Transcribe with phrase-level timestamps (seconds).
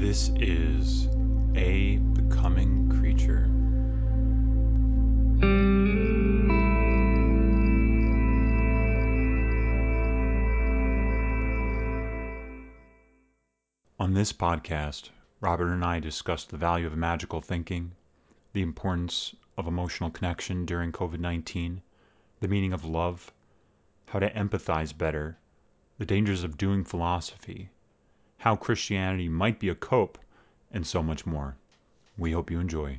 [0.00, 1.08] This is
[1.54, 3.44] A Becoming Creature.
[13.98, 15.10] On this podcast,
[15.42, 17.92] Robert and I discuss the value of magical thinking,
[18.54, 21.82] the importance of emotional connection during COVID 19,
[22.40, 23.30] the meaning of love,
[24.06, 25.36] how to empathize better,
[25.98, 27.68] the dangers of doing philosophy,
[28.40, 30.18] how Christianity might be a cope,
[30.72, 31.56] and so much more.
[32.16, 32.98] We hope you enjoy.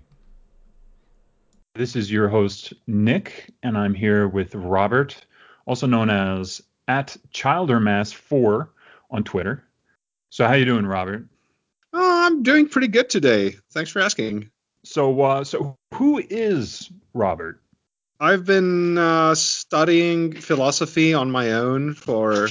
[1.73, 5.18] This is your host, Nick, and I'm here with Robert,
[5.66, 8.68] also known as at Childermass4
[9.09, 9.63] on Twitter.
[10.30, 11.26] So how you doing, Robert?
[11.91, 13.55] Oh, I'm doing pretty good today.
[13.71, 14.52] Thanks for asking.
[14.84, 17.60] So, uh, so who is Robert?
[18.20, 22.48] I've been uh, studying philosophy on my own for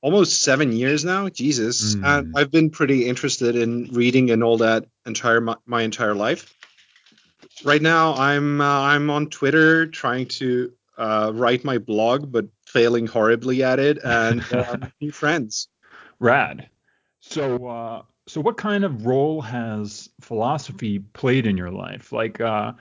[0.00, 1.28] almost seven years now.
[1.28, 2.04] Jesus, Mm.
[2.04, 6.54] and I've been pretty interested in reading and all that entire my, my entire life.
[7.64, 13.06] Right now, I'm uh, I'm on Twitter trying to uh, write my blog, but failing
[13.06, 15.68] horribly at it, and uh, new friends.
[16.20, 16.68] Rad.
[17.20, 22.12] So, uh, so what kind of role has philosophy played in your life?
[22.12, 22.72] Like, uh,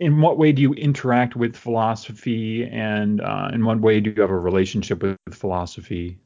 [0.00, 4.22] in what way do you interact with philosophy, and uh, in what way do you
[4.22, 6.18] have a relationship with philosophy?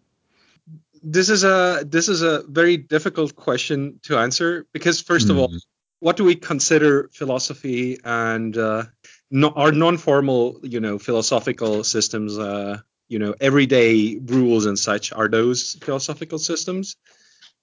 [1.02, 5.48] This is a this is a very difficult question to answer because first of all,
[5.48, 5.60] Mm.
[5.98, 8.84] what do we consider philosophy and uh,
[9.30, 12.78] no, our non-formal, you know, philosophical systems, uh,
[13.08, 16.96] you know, everyday rules and such are those philosophical systems?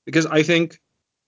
[0.05, 0.79] Because I think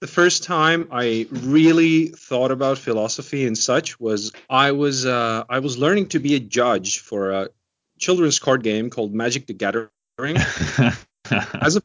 [0.02, 5.59] the first time I really thought about philosophy and such was I was uh, I
[5.59, 7.49] was learning to be a judge for a
[7.99, 10.38] children's card game called Magic the Gathering.
[11.61, 11.81] As a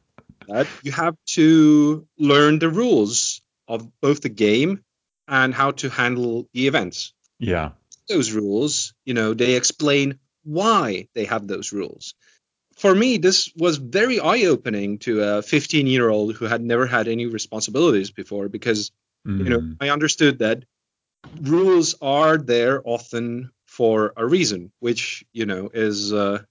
[0.47, 4.83] that you have to learn the rules of both the game
[5.27, 7.13] and how to handle the events.
[7.39, 7.71] yeah.
[8.07, 12.13] Those rules, you know, they explain why they have those rules.
[12.77, 16.85] For me, this was very eye opening to a 15 year old who had never
[16.85, 18.91] had any responsibilities before because,
[19.25, 19.77] you know, Mm.
[19.81, 20.63] I understood that
[21.41, 26.43] rules are there often for a reason, which, you know, is, uh,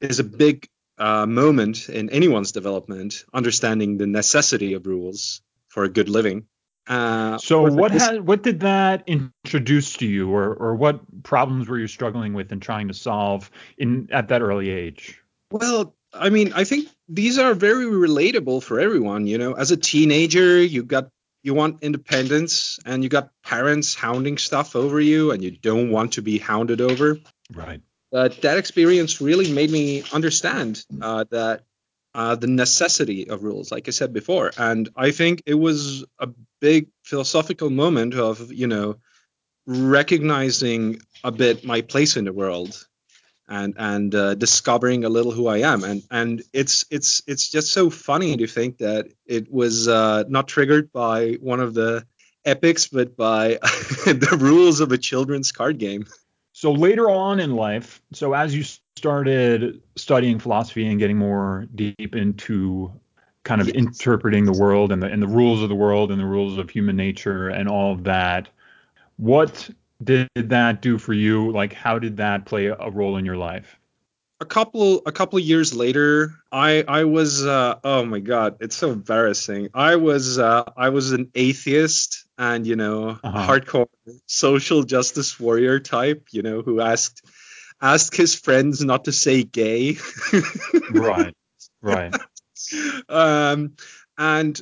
[0.00, 0.68] is a big
[0.98, 6.44] uh, moment in anyone's development, understanding the necessity of rules for a good living.
[6.86, 11.68] Uh, So what this- had what did that introduce to you, or or what problems
[11.68, 15.21] were you struggling with and trying to solve in at that early age?
[15.52, 19.26] Well, I mean, I think these are very relatable for everyone.
[19.26, 21.08] You know, as a teenager, you got
[21.42, 26.12] you want independence, and you got parents hounding stuff over you, and you don't want
[26.14, 27.18] to be hounded over.
[27.52, 27.80] Right.
[28.10, 31.62] But that experience really made me understand uh, that
[32.14, 36.28] uh, the necessity of rules, like I said before, and I think it was a
[36.60, 38.96] big philosophical moment of you know
[39.66, 42.86] recognizing a bit my place in the world
[43.48, 47.72] and and uh, discovering a little who I am and and it's it's it's just
[47.72, 52.06] so funny to think that it was uh, not triggered by one of the
[52.44, 53.48] epics but by
[54.04, 56.06] the rules of a children's card game.
[56.52, 58.62] So later on in life, so as you
[58.96, 62.92] started studying philosophy and getting more deep into
[63.44, 63.76] kind of Yes.
[63.76, 66.70] interpreting the world and the and the rules of the world and the rules of
[66.70, 68.48] human nature and all of that,
[69.16, 69.68] what
[70.02, 71.50] did that do for you?
[71.52, 73.78] Like how did that play a role in your life?
[74.40, 78.90] a couple a couple years later i i was uh oh my god it's so
[78.90, 83.46] embarrassing i was uh i was an atheist and you know Uh-huh.
[83.46, 83.86] hardcore
[84.26, 87.24] social justice warrior type you know who asked
[87.80, 89.96] asked his friends not to say gay
[90.90, 91.34] Right.
[91.80, 92.14] Right.
[93.08, 93.76] um
[94.18, 94.60] and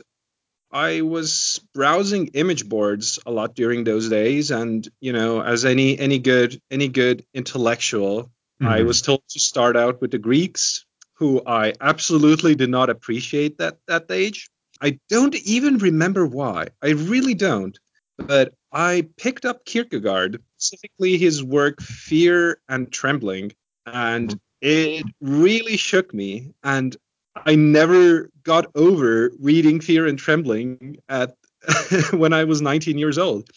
[0.72, 5.98] I was browsing image boards a lot during those days, and you know, as any
[5.98, 8.86] any good any good intellectual, I Mhm.
[8.86, 13.78] was told to start out with the Greeks, who I absolutely did not appreciate that
[13.88, 14.48] that age.
[14.80, 16.68] I don't even remember why.
[16.82, 17.78] I really don't.
[18.16, 23.52] But I picked up Kierkegaard, specifically his work Fear and Trembling,
[23.86, 26.52] and it really shook me.
[26.62, 26.96] And
[27.36, 31.36] I never got over reading Fear and Trembling at
[32.12, 33.48] when I was 19 years old.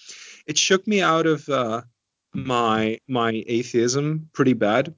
[0.45, 1.81] It shook me out of uh,
[2.33, 4.93] my my atheism pretty bad.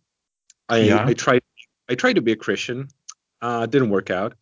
[0.67, 1.05] I, Yeah.
[1.05, 1.43] I tried
[1.87, 2.87] I tried to be a Christian,
[3.41, 4.33] uh, didn't work out,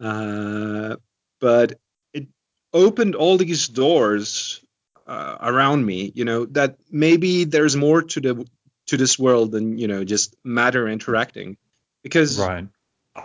[0.00, 0.96] uh,
[1.40, 1.78] but
[2.14, 2.26] it
[2.72, 4.64] opened all these doors
[5.06, 6.12] uh, around me.
[6.14, 8.46] You know that maybe there's more to the
[8.86, 11.58] to this world than you know just matter interacting,
[12.02, 12.66] because Right.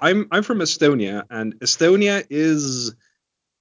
[0.02, 2.96] I'm I'm from Estonia, and Estonia is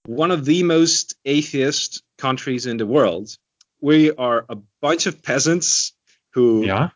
[0.06, 3.36] one of the most atheist countries in the world.
[3.80, 5.92] We are a bunch of peasants
[6.34, 6.90] who Yeah.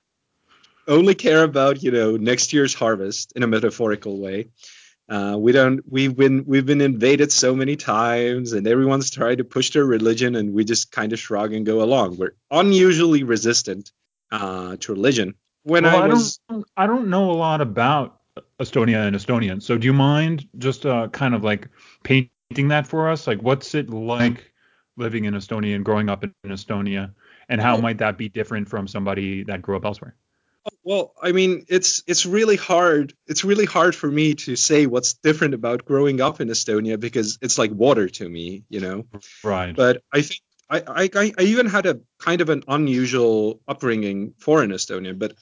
[0.87, 4.49] only care about you know next year's harvest in a metaphorical way.
[5.09, 5.81] Uh, we don't.
[5.89, 10.35] We've been we've been invaded so many times, and everyone's trying to push their religion,
[10.35, 12.17] and we just kind of shrug and go along.
[12.17, 13.93] We're unusually resistant
[14.33, 15.35] uh, to religion.
[15.63, 18.19] When Well, I I was don't I don't know a lot about
[18.59, 19.63] Estonia and Estonians.
[19.63, 21.69] So do you mind just uh, kind of like
[22.03, 23.27] painting that for us?
[23.27, 24.53] Like what's it like
[24.97, 27.13] living in Estonia and growing up in Estonia?
[27.49, 30.17] And how might that be different from somebody that grew up elsewhere?
[30.83, 33.13] Well, I mean, it's it's really hard.
[33.27, 37.39] It's really hard for me to say what's different about growing up in Estonia because
[37.43, 39.05] it's like water to me, you know.
[39.43, 39.77] Right.
[39.77, 40.41] But I think
[40.71, 45.19] I I, I I even had a kind of an unusual upbringing for in Estonia.
[45.19, 45.35] But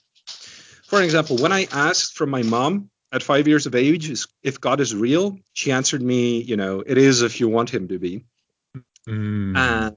[0.93, 4.13] for example, when I asked from my mom at five years of age
[4.43, 7.89] if God is real, she answered me, you know, it is if you want him
[7.89, 8.27] to be.
[9.09, 9.57] Mm.
[9.57, 9.97] And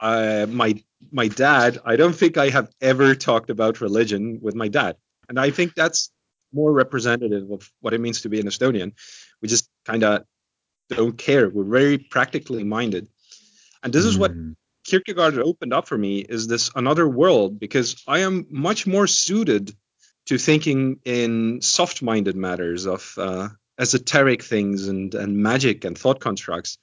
[0.00, 0.80] uh, my
[1.10, 4.94] my dad, I don't think I have ever talked about religion with my dad,
[5.28, 6.12] and I think that's
[6.52, 8.92] more representative of what it means to be an Estonian.
[9.40, 10.22] We just kind of
[10.88, 11.50] don't care.
[11.50, 13.08] We're very practically minded,
[13.82, 14.54] and this is what Mm.
[14.84, 19.76] Kierkegaard opened up for me is this another world because I am much more suited
[20.26, 23.48] to thinking in soft-minded matters of uh,
[23.78, 26.78] esoteric things and and magic and thought constructs.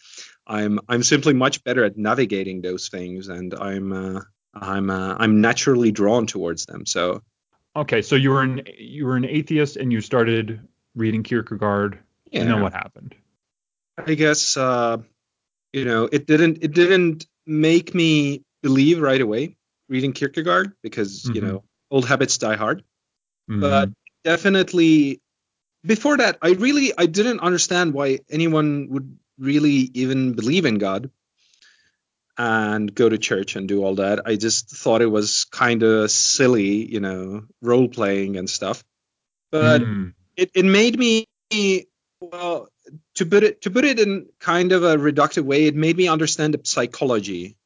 [0.47, 4.21] I'm I'm simply much better at navigating those things, and I'm uh,
[4.53, 6.85] I'm uh, I'm naturally drawn towards them.
[6.85, 7.21] So
[7.75, 10.59] Okay, so you were an you were an atheist and you started
[10.95, 11.99] reading Kierkegaard,
[12.31, 13.15] yeah, and then what happened?
[13.97, 14.97] I guess uh,
[15.71, 19.55] you know it didn't it didn't make me believe right away
[19.87, 21.47] reading Kierkegaard because you Mhm.
[21.47, 22.83] know old habits die hard.
[23.49, 23.61] Mhm.
[23.61, 23.89] but
[24.23, 25.21] definitely
[25.83, 31.09] before that i really i didn't understand why anyone would really even believe in god
[32.37, 36.11] and go to church and do all that i just thought it was kind of
[36.11, 38.83] silly you know role playing and stuff
[39.51, 40.13] but Mm.
[40.37, 41.25] it, it made me
[42.21, 42.67] well
[43.15, 46.07] to put it to put it in kind of a reductive way it made me
[46.07, 47.57] understand the psychology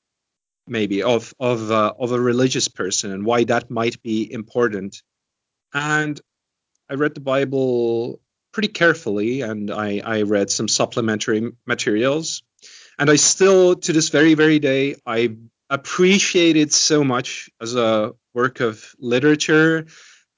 [0.68, 5.01] maybe of of uh, of a religious person and why that might be important
[5.74, 6.20] and
[6.90, 8.20] i read the bible
[8.52, 12.44] pretty carefully and i i read some supplementary materials
[13.00, 15.36] and i still to this very very day i
[15.70, 19.86] appreciate it so much as a work of literature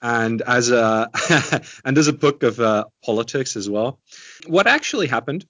[0.02, 1.10] and as a
[1.86, 4.00] and as a book of uh, politics as well.
[4.46, 5.46] What actually happened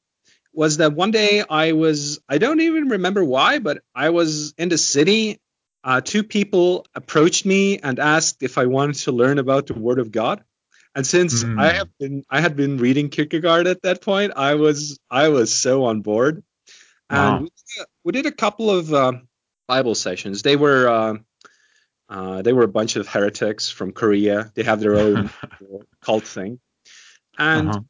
[0.54, 4.70] was that one day I was I don't even remember why, but I was in
[4.70, 5.40] the city.
[5.86, 10.00] Uh, two people approached me and asked if I wanted to learn about the Word
[10.00, 10.44] of God.
[10.96, 11.60] And since Hmm.
[11.60, 15.54] I have been I had been reading Kierkegaard at that point, I was I was
[15.54, 16.44] so on board.
[17.10, 17.40] And Wow.
[17.42, 19.14] we, did a, we did a couple of uh,
[19.68, 20.42] Bible sessions.
[20.42, 21.18] They were uh,
[22.10, 24.52] uh, they were a bunch of heretics from Korea.
[24.56, 25.30] They have their own
[26.02, 26.60] cult thing.
[27.38, 27.82] And Uh-huh.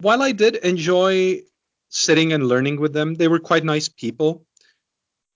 [0.00, 1.42] while I did enjoy
[1.90, 4.44] sitting and learning with them, they were quite nice people.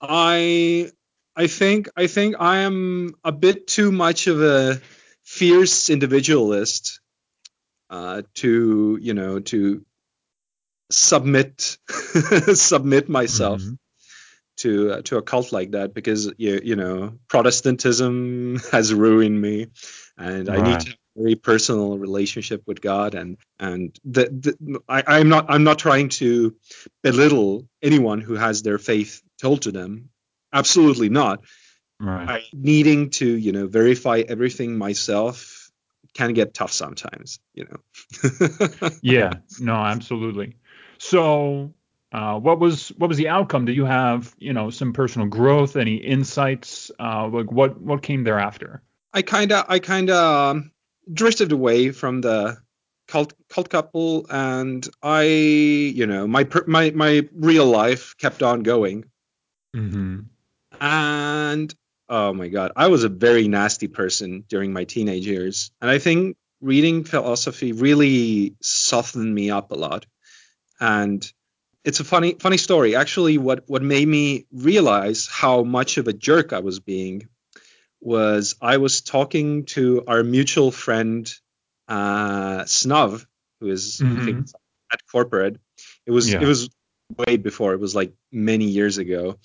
[0.01, 0.91] I
[1.37, 4.81] I think I think I am a bit too much of a
[5.25, 7.01] fierce individualist
[7.91, 9.85] uh, to you know to
[10.91, 11.79] submit
[12.55, 13.79] submit myself Mhm.
[14.59, 19.69] to uh, to a cult like that because you you know Protestantism has ruined me,
[20.17, 24.81] and I need to have a very personal relationship with God, and and the, the
[24.89, 26.55] I, I'm not I'm not trying to
[27.03, 30.11] belittle anyone who has their faith told to them,
[30.55, 31.45] absolutely not.
[32.01, 32.29] Right.
[32.29, 35.71] I, needing to you know verify everything myself
[36.15, 38.91] can get tough sometimes, you know.
[39.03, 39.33] yeah.
[39.61, 40.57] No, absolutely.
[40.99, 41.75] So,
[42.13, 43.65] uh, what was what was the outcome?
[43.65, 45.77] Did you have you know some personal growth?
[45.77, 46.91] Any insights?
[46.99, 48.83] Uh, like what what came thereafter?
[49.13, 50.73] I kind of I kind of um,
[51.13, 52.59] drifted away from the
[53.07, 59.05] cult cult couple, and I, you know, my my my real life kept on going,
[59.75, 60.21] Mm-hmm.
[60.81, 61.75] And
[62.09, 65.99] oh my god, I was a very nasty person during my teenage years, and I
[65.99, 70.07] think reading philosophy really softened me up a lot,
[70.81, 71.31] and
[71.85, 72.97] it's a funny funny story.
[72.97, 77.29] Actually, what what made me realize how much of a jerk I was being
[78.01, 81.33] was I was talking to our mutual friend
[81.89, 83.27] uh, Snuv,
[83.61, 84.47] who is I think
[84.93, 85.59] at corporate.
[86.07, 86.41] It was Yeah.
[86.43, 86.69] it was
[87.19, 87.75] way before.
[87.75, 89.39] It was like many years ago,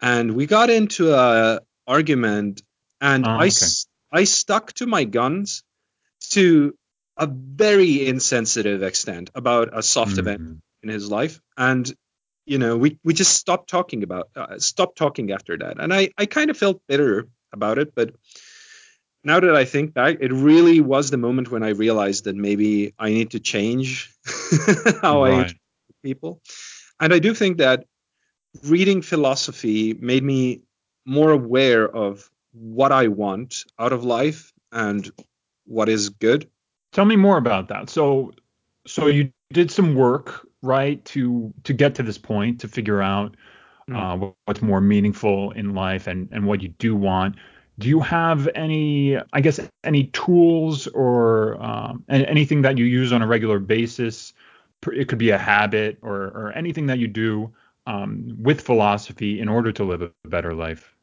[0.00, 2.62] and we got into a argument,
[3.00, 3.66] and Oh, I okay.
[4.12, 5.62] I stuck to my guns
[6.30, 6.74] to
[7.16, 10.60] a very insensitive extent about a soft event Mhm.
[10.82, 11.40] in his life.
[11.56, 11.92] And
[12.46, 16.10] you know, we we just stopped talking about uh, stopped talking after that, and I
[16.16, 18.14] I kind of felt bitter about it, but
[19.24, 22.94] now that I think back, it really was the moment when I realized that maybe
[22.98, 24.10] I need to change
[25.02, 25.50] how right.
[25.50, 25.54] I
[26.02, 26.40] people.
[27.00, 27.84] And I do think that
[28.64, 30.62] reading philosophy made me
[31.04, 35.10] more aware of what I want out of life and
[35.66, 36.48] what is good.
[36.92, 37.90] Tell me more about that.
[37.90, 38.32] So
[38.86, 43.36] so you did some work, right, to to get to this point, to figure out
[43.88, 43.96] mm.
[43.96, 47.36] uh, what's more meaningful in life and and what you do want
[47.78, 53.22] do you have any i guess any tools or um, anything that you use on
[53.22, 54.32] a regular basis
[54.92, 57.52] it could be a habit or, or anything that you do
[57.88, 60.94] um, with philosophy in order to live a better life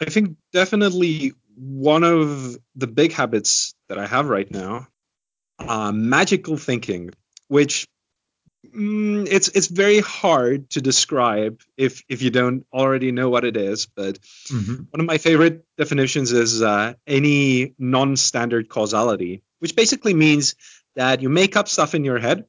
[0.00, 4.86] i think definitely one of the big habits that i have right now
[5.58, 7.10] uh, magical thinking
[7.48, 7.86] which
[8.74, 13.56] Mm, it's it's very hard to describe if if you don't already know what it
[13.56, 13.86] is.
[13.86, 14.18] But
[14.50, 14.82] mm-hmm.
[14.90, 20.56] one of my favorite definitions is uh, any non-standard causality, which basically means
[20.96, 22.46] that you make up stuff in your head,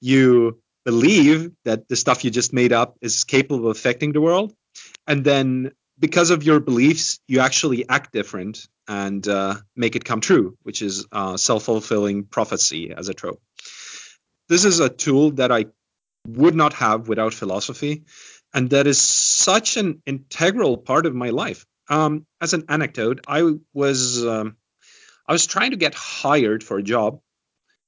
[0.00, 4.54] you believe that the stuff you just made up is capable of affecting the world,
[5.06, 10.20] and then because of your beliefs, you actually act different and uh, make it come
[10.20, 13.40] true, which is uh, self-fulfilling prophecy as a trope
[14.52, 15.66] this is a tool that I
[16.28, 18.04] would not have without philosophy,
[18.52, 21.64] and that is such an integral part of my life.
[21.88, 24.56] Um, as an anecdote, I was um,
[25.26, 27.20] I was trying to get hired for a job,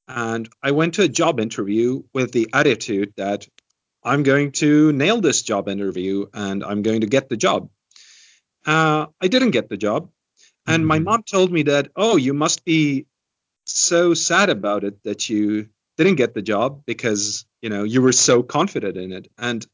[0.08, 3.46] and I went to a job interview with the attitude that
[4.02, 7.70] I'm going to nail this job interview and I'm going to get the job.
[8.66, 10.11] Uh, I didn't get the job,
[10.66, 10.88] and mm-hmm.
[10.88, 13.06] my mom told me that oh, you must be
[13.66, 18.12] so sad about it that you didn't get the job because you know you were
[18.12, 19.28] so confident in it.
[19.38, 19.66] And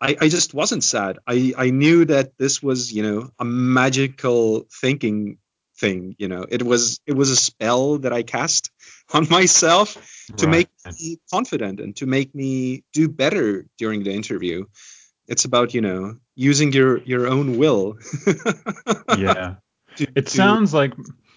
[0.00, 1.18] I, I just wasn't sad.
[1.26, 5.38] I, I knew that this was you know a magical thinking
[5.76, 6.46] thing you know.
[6.48, 8.70] It was it was a spell that i cast
[9.12, 10.68] on myself to right.
[10.84, 14.64] make me confident and to make me do better during the interview
[15.26, 17.96] it's about you know using your your own will
[19.18, 19.54] yeah
[19.96, 20.92] to, it to, sounds like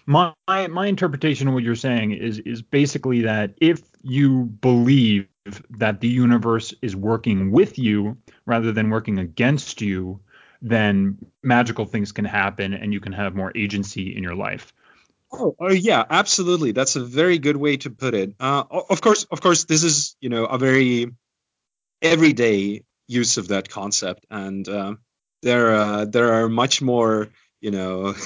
[0.06, 5.28] my my interpretation of what you're saying is is basically that if you believe
[5.70, 8.16] that the universe is working with you
[8.46, 10.20] rather than working against you,
[10.62, 14.73] then magical things can happen and you can have more agency in your life.
[15.36, 16.72] Oh, oh yeah, absolutely.
[16.72, 18.34] That's a very good way to put it.
[18.38, 21.10] Uh, of course, of course, this is you know a very
[22.00, 24.94] everyday use of that concept, and uh,
[25.42, 28.14] there uh, there are much more you know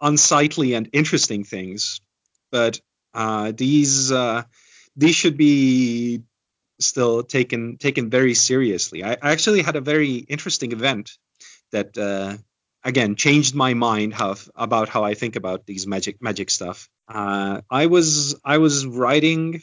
[0.00, 2.02] unsightly and interesting things,
[2.52, 2.78] but
[3.14, 4.42] uh, these uh,
[4.96, 6.20] these should be
[6.78, 9.02] still taken taken very seriously.
[9.02, 11.16] I, actually had a very interesting event
[11.72, 12.36] that uh,
[12.84, 16.88] again changed my mind how, about how I think about these magic magic stuff.
[17.08, 19.62] Uh, I was I was writing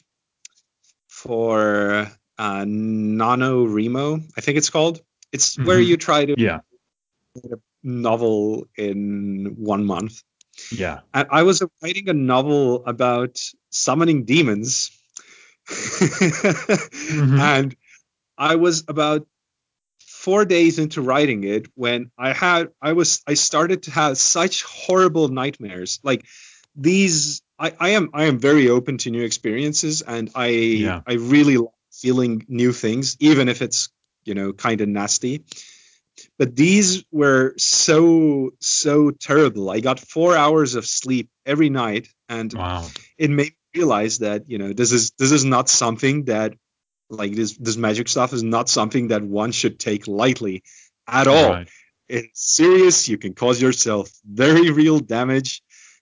[1.08, 5.02] for uh, Remo, I think it's called.
[5.32, 5.68] It's mm-hmm.
[5.68, 6.60] where you try to yeah.
[7.36, 10.24] a novel in one month.
[10.72, 11.02] Yeah.
[11.14, 14.92] And I was writing a novel about summoning demons.
[15.70, 17.40] mm-hmm.
[17.40, 17.76] And
[18.38, 19.28] I was about
[20.22, 24.64] four days into writing it when I had I was I started to have such
[24.64, 26.00] horrible nightmares.
[26.04, 26.26] Like
[26.76, 31.02] these I, I am I am very open to new experiences and I yeah.
[31.08, 33.90] I really like feeling new things, even if it's,
[34.24, 35.44] you know, kind of nasty
[36.38, 39.70] but these were so so terrible.
[39.70, 42.86] I got four hours of sleep every night, and wow.
[43.18, 46.54] it made me realize that you know this is this is not something that
[47.12, 50.64] like this this magic stuff is not something that one should take lightly
[51.08, 51.50] at all.
[51.52, 51.70] Right.
[52.08, 53.08] It's serious.
[53.08, 55.62] You can cause yourself very real damage.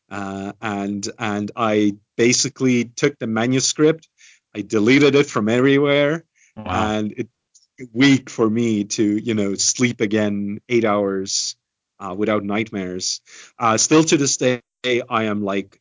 [0.10, 4.08] Uh, and and I basically took the manuscript,
[4.56, 6.26] I deleted it from everywhere,
[6.58, 6.96] wow.
[6.96, 7.30] and it
[7.94, 11.56] week for me to you know sleep again eight hours
[12.00, 13.22] uh, without nightmares.
[13.58, 15.80] Uh, still to this day, I am like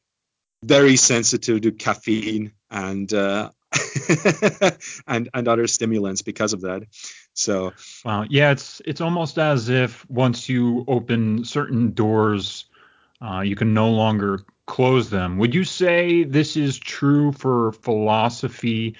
[0.62, 3.50] very sensitive to caffeine and uh,
[5.06, 6.82] and and other stimulants because of that.
[7.34, 7.72] So
[8.04, 12.66] wow, yeah, it's it's almost as if once you open certain doors,
[13.20, 15.38] uh, you can no longer close them.
[15.38, 18.96] Would you say this is true for philosophy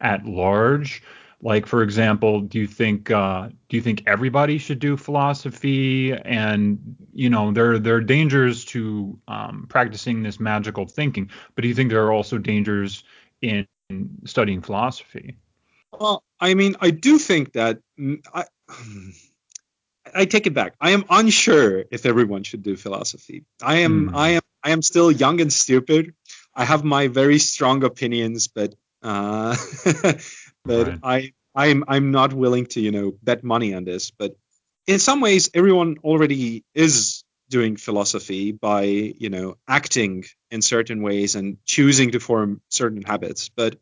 [0.00, 1.02] at large?
[1.42, 6.14] Like for example, do you think uh, do you think everybody should do philosophy?
[6.14, 11.68] And you know, there there are dangers to um, practicing this magical thinking, but do
[11.68, 13.04] you think there are also dangers
[13.42, 13.66] in
[14.24, 15.36] studying philosophy?
[15.92, 18.44] Well, I mean, I do think that mm, I,
[20.14, 20.74] I take it back.
[20.80, 23.44] I am unsure if everyone should do philosophy.
[23.62, 24.16] I am, Hmm.
[24.16, 26.14] I am, I am still young and stupid.
[26.54, 29.56] I have my very strong opinions, but, uh,
[30.66, 30.98] but Right.
[31.02, 34.10] I, I'm, I'm not willing to, you know, bet money on this.
[34.10, 34.36] But
[34.86, 37.15] in some ways, everyone already is
[37.48, 43.48] doing philosophy by, you know, acting in certain ways and choosing to form certain habits.
[43.48, 43.76] But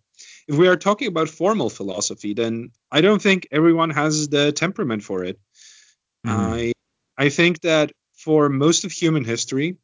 [0.49, 5.03] if we are talking about formal philosophy, then I don't think everyone has the temperament
[5.03, 5.39] for it.
[6.27, 6.33] Mhm.
[6.33, 6.73] I
[7.17, 9.77] I think that for most of human history,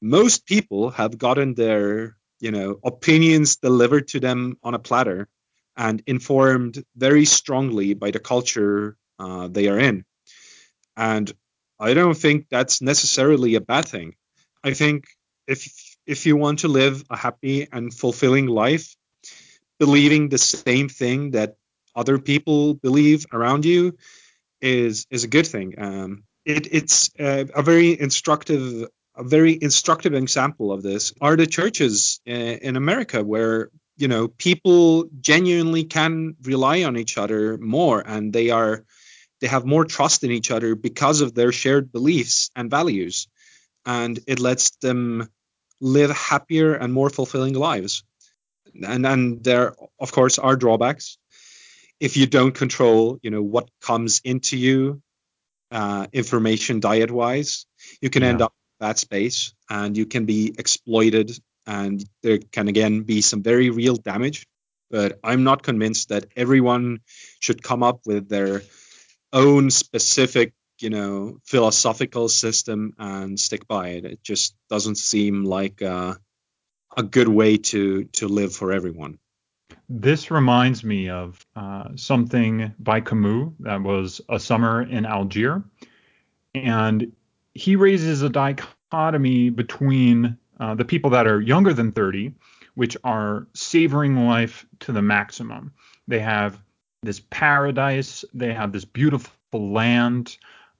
[0.00, 5.28] most people have gotten their you know opinions delivered to them on a platter
[5.76, 10.04] and informed very strongly by the culture uh, they are in.
[10.96, 11.32] And
[11.82, 14.14] I don't think that's necessarily a bad thing.
[14.62, 15.04] I think
[15.48, 15.60] if
[16.06, 18.94] if you want to live a happy and fulfilling life,
[19.78, 21.56] believing the same thing that
[21.94, 23.96] other people believe around you
[24.60, 25.74] is is a good thing.
[25.78, 31.46] Um, it, it's uh, a very instructive a very instructive example of this are the
[31.46, 38.02] churches in, in America where you know people genuinely can rely on each other more
[38.06, 38.84] and they are
[39.42, 43.26] they have more trust in each other because of their shared beliefs and values
[43.84, 45.28] and it lets them
[45.80, 48.04] live happier and more fulfilling lives.
[48.80, 51.18] And and there of course are drawbacks.
[51.98, 55.02] If you don't control you know what comes into you
[55.72, 57.66] uh, information diet wise
[58.00, 61.32] you can end up in that space and you can be exploited
[61.66, 64.46] and there can again be some very real damage.
[64.88, 67.00] But i'm not convinced that everyone
[67.40, 68.62] should come up with their
[69.32, 75.82] own specific you know philosophical system and stick by it it just doesn't seem like
[75.82, 76.14] uh,
[76.96, 79.18] a good way to to live for everyone
[79.88, 85.62] This reminds me of uh, something by Camus that was A Summer in Algiers.
[86.54, 87.12] And
[87.54, 92.32] he raises a dichotomy between uh, the people that are younger than 30,
[92.74, 95.72] which are savoring life to the maximum.
[96.08, 96.58] They have
[97.02, 100.36] this paradise, they have this beautiful land.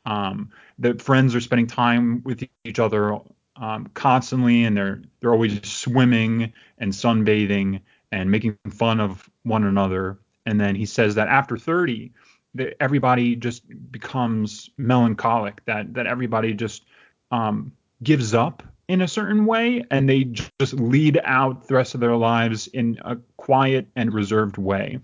[0.06, 3.18] Um, the friends are spending time with each other
[3.56, 7.80] um, constantly, and they're they're always swimming and sunbathing
[8.10, 10.18] and making fun of one another.
[10.46, 12.12] And then he says that after 30,
[12.54, 15.64] that everybody just becomes melancholic.
[15.64, 16.84] That that everybody just
[17.30, 22.00] um, gives up in a certain way, and they just lead out the rest of
[22.00, 24.98] their lives in a quiet and reserved way.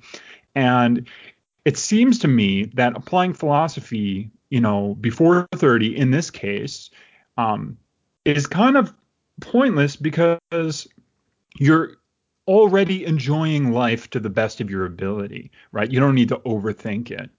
[0.58, 1.06] And
[1.64, 6.90] it seems to me that applying philosophy, you know, before 30 in this case,
[7.36, 7.78] um,
[8.24, 8.92] is kind of
[9.40, 10.88] pointless because
[11.60, 11.98] you're
[12.48, 15.92] already enjoying life to the best of your ability, right?
[15.92, 17.30] You don't need to overthink it.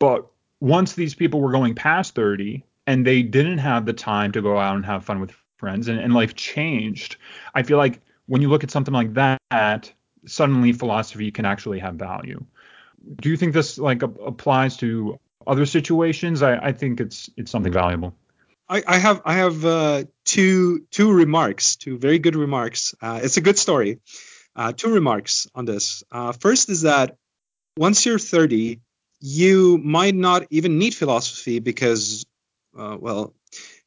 [0.00, 0.26] But
[0.58, 4.58] once these people were going past 30 and they didn't have the time to go
[4.58, 7.18] out and have fun with friends and, and life changed,
[7.54, 9.92] I feel like when you look at something like that,
[10.26, 12.44] suddenly philosophy can actually have value.
[13.20, 16.42] Do you think this like applies to other situations?
[16.42, 18.14] I, I think it's it's something valuable.
[18.68, 22.94] I, I have I have uh, two two remarks, two very good remarks.
[23.00, 24.00] Uh, it's a good story.
[24.54, 26.02] Uh, two remarks on this.
[26.10, 27.16] Uh, first is that
[27.76, 28.80] once you're 30,
[29.20, 32.26] you might not even need philosophy because,
[32.76, 33.34] uh, well,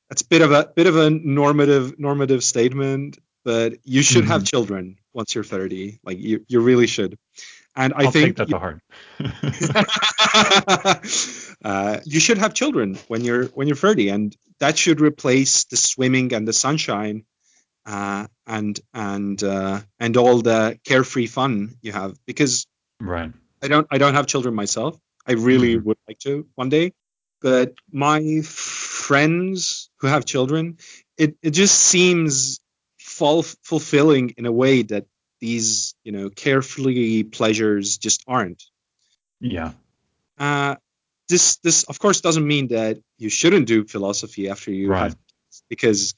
[0.10, 4.42] it's a bit of a bit of a normative normative statement, but you should have
[4.42, 4.52] Mhm.
[4.52, 6.00] children once you're 30.
[6.04, 7.18] Like you you really should.
[7.76, 8.82] And I I'll think take that to heart.
[11.64, 15.78] uh, you should have children when you're when you're 30, and that should replace the
[15.78, 17.26] swimming and the sunshine,
[17.86, 22.18] uh, and and uh, and all the carefree fun you have.
[22.26, 22.66] Because
[23.00, 23.32] right.
[23.64, 24.98] I don't I don't have children myself.
[25.28, 25.78] I really Mhm.
[25.78, 26.94] would like to one day,
[27.42, 30.78] but my friends who have children,
[31.18, 32.60] it it just seems
[33.22, 35.06] ful- fulfilling in a way that
[35.40, 38.64] these you know carefully pleasures just aren't.
[39.40, 39.72] Yeah.
[40.38, 40.76] Uh,
[41.30, 45.04] this this of course doesn't mean that you shouldn't do philosophy after you Right.
[45.04, 46.14] have kids, because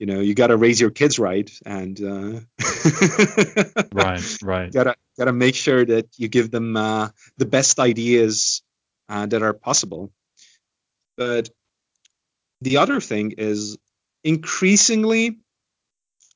[0.00, 2.40] you know you got to raise your kids right and uh,
[3.92, 4.26] Right.
[4.42, 4.72] Right.
[4.72, 8.62] gotta gotta make sure that you give them uh, the best ideas
[9.08, 10.10] uh, that are possible.
[11.16, 11.50] But
[12.60, 13.76] the other thing is
[14.24, 15.38] increasingly,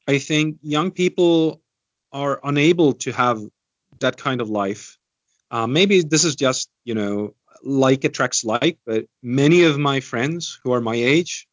[0.06, 1.62] I think young people
[2.12, 3.40] are unable to have
[4.00, 4.98] that kind of life.
[5.50, 10.60] Uh, maybe this is just you know like attracts like, but many of my friends
[10.62, 11.48] who are my age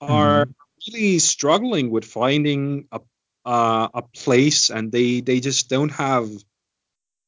[0.00, 0.54] are Mhm.
[0.92, 3.00] really struggling with finding a
[3.44, 6.30] uh, a place, and they they just don't have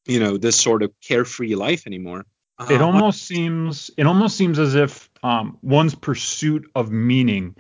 [0.06, 2.24] you know this sort of carefree life anymore.
[2.68, 7.56] It Uh, almost seems it almost seems as if um, one's pursuit of meaning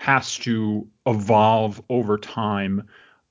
[0.00, 2.88] has to evolve over time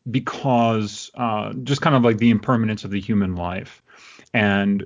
[0.10, 3.82] because uh, just kind of like the impermanence of the human life,
[4.36, 4.86] and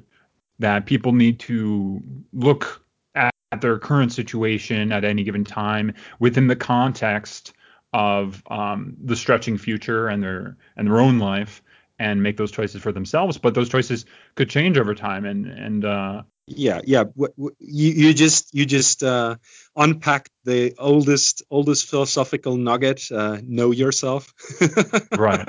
[0.60, 2.82] that people need to look
[3.16, 7.52] at their current situation at any given time within the context
[7.92, 11.62] of um, the stretching future and their and their own life
[12.00, 13.38] and make those choices for themselves.
[13.38, 17.04] But those choices could change over time and and uh, yeah yeah.
[17.18, 19.36] You, you just you just uh,
[19.76, 24.34] unpacked the oldest oldest philosophical nugget uh, know yourself
[25.18, 25.48] Right,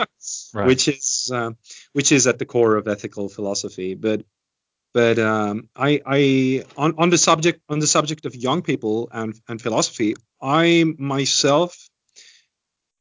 [0.55, 0.67] right.
[0.67, 1.51] which is uh,
[1.93, 4.23] which is at the core of ethical philosophy but
[4.95, 9.35] but um, I, I on, on the subject on the subject of young people and,
[9.49, 11.89] and philosophy I myself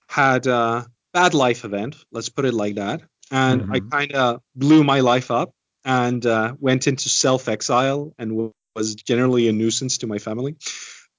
[0.08, 3.90] had a bad life event let's put it like that and I Mhm.
[3.92, 5.52] kind of blew my life up
[5.86, 10.56] and uh, went into self exile and was generally a nuisance to my family.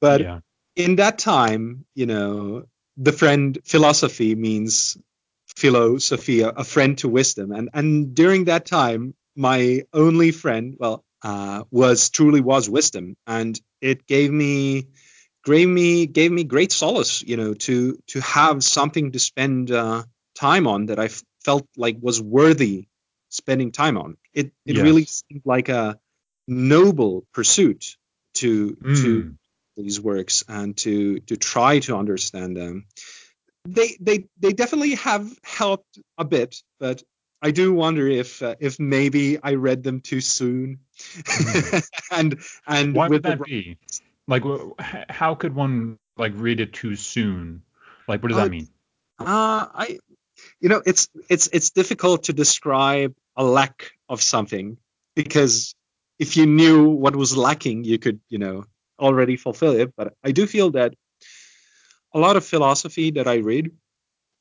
[0.01, 0.41] But yeah
[0.77, 2.65] in that time, you know,
[2.97, 4.97] the friend philosophy means
[5.57, 11.65] philosophia, a friend to wisdom, and and during that time, my only friend, well, uh,
[11.71, 14.89] was truly was wisdom, and it gave me
[15.45, 20.03] gave me gave me great solace, you know, to to have something to spend uh,
[20.35, 22.89] time on that I f- felt like was worthy
[23.29, 24.17] spending time on.
[24.33, 25.99] It it really seemed like a
[26.49, 27.97] noble pursuit
[28.35, 29.37] to to Mm.
[29.77, 32.87] These works and to to try to understand them.
[33.67, 37.03] They they they definitely have helped a bit, but
[37.43, 40.81] I do wonder if uh, if maybe I read them too soon,
[42.11, 43.79] and and Why would the that be?
[44.27, 44.45] Like,
[45.11, 47.63] how could one like read it too soon?
[48.09, 48.69] Like, what does Uh, that mean?
[49.19, 49.99] Uh, I,
[50.61, 54.79] you know, it's it's it's difficult to describe a lack of something
[55.15, 55.75] because
[56.19, 58.65] if you knew what was lacking, you could, you know,
[58.99, 59.95] already fulfill it.
[59.97, 60.95] But I do feel that
[62.13, 63.73] a lot of philosophy that I read,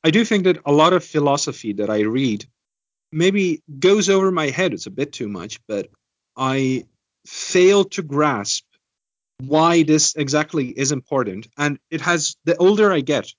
[0.04, 2.46] I do think that a lot of philosophy that I read
[3.12, 4.74] maybe goes over my head.
[4.74, 5.88] It's a bit too much, but
[6.36, 6.86] I
[7.26, 8.66] fail to grasp
[9.40, 11.48] why this exactly is important.
[11.58, 13.32] And it has the older I get,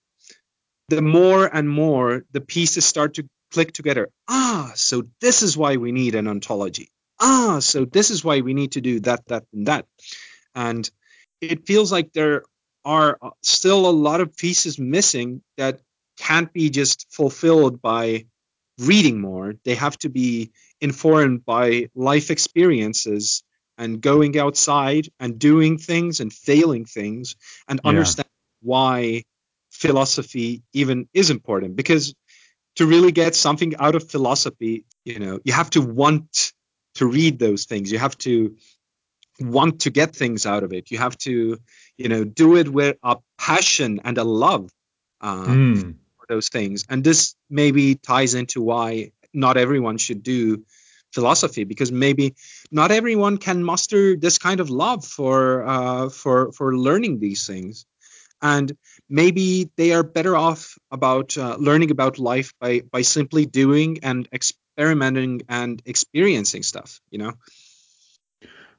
[0.88, 4.10] the more and more the pieces start to click together.
[4.28, 6.88] Ah, so this is why we need an ontology.
[7.20, 9.86] Ah, so this is why we need to do that, that, and that.
[10.54, 10.90] And
[11.50, 12.42] it feels like there
[12.84, 15.80] are uh, still a lot of pieces missing that
[16.18, 18.26] can't be just fulfilled by
[18.78, 19.54] reading more.
[19.64, 23.42] They have to be informed by life experiences
[23.78, 27.36] and going outside and doing things and failing things
[27.68, 27.90] and Yeah.
[27.90, 28.28] understand
[28.62, 29.24] why
[29.70, 32.14] philosophy even is important because
[32.76, 36.52] to really get something out of philosophy you know you have to want
[36.94, 38.56] to read those things you have to
[39.40, 40.90] want to get things out of it.
[40.90, 41.58] You have to
[41.96, 44.70] you know do it with a passion and a love
[45.20, 45.94] uh, Mm.
[46.18, 46.84] for those things.
[46.88, 50.64] And this maybe ties into why not everyone should do
[51.12, 52.34] philosophy because maybe
[52.72, 57.86] not everyone can muster this kind of love for uh, for for learning these things.
[58.42, 58.76] And
[59.08, 64.28] maybe they are better off about uh, learning about life by by simply doing and
[64.32, 67.32] experimenting and experiencing stuff you know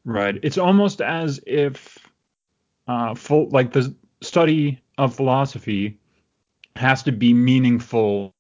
[0.05, 0.37] Right.
[0.43, 1.97] It's almost as if
[2.87, 5.97] uh, full like the study of philosophy
[6.75, 8.35] has to be meaningful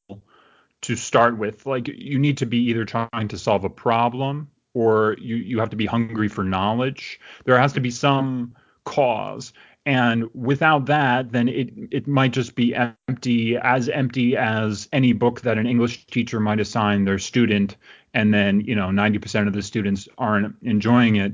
[0.81, 1.65] to start with.
[1.65, 5.71] Like you need to be either trying to solve a problem or you you have
[5.71, 7.19] to be hungry for knowledge.
[7.45, 9.51] There has to be some cause.
[9.87, 15.41] And without that, then it it might just be empty, as empty as any book
[15.41, 17.77] that an English teacher might assign their student,
[18.13, 21.33] and then you know 90% of the students aren't enjoying it,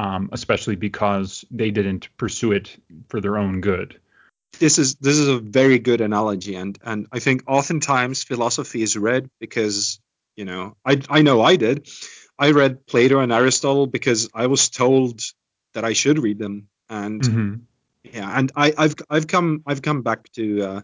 [0.00, 2.74] um, especially because they didn't pursue it
[3.08, 4.00] for their own good.
[4.58, 8.96] this is this is a very good analogy and and i think oftentimes philosophy is
[8.96, 10.00] read because
[10.36, 11.88] you know i i know i did
[12.46, 15.20] i read plato and aristotle because i was told
[15.74, 17.54] that i should read them and hmm
[18.02, 20.80] yeah and i i've i've come i've come back to uh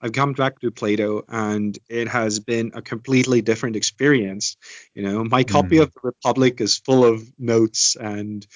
[0.00, 4.56] I've come back to Plato, and it has been a completely different experience.
[4.94, 5.82] You know, my copy Mm.
[5.82, 8.46] of the Republic is full of notes, and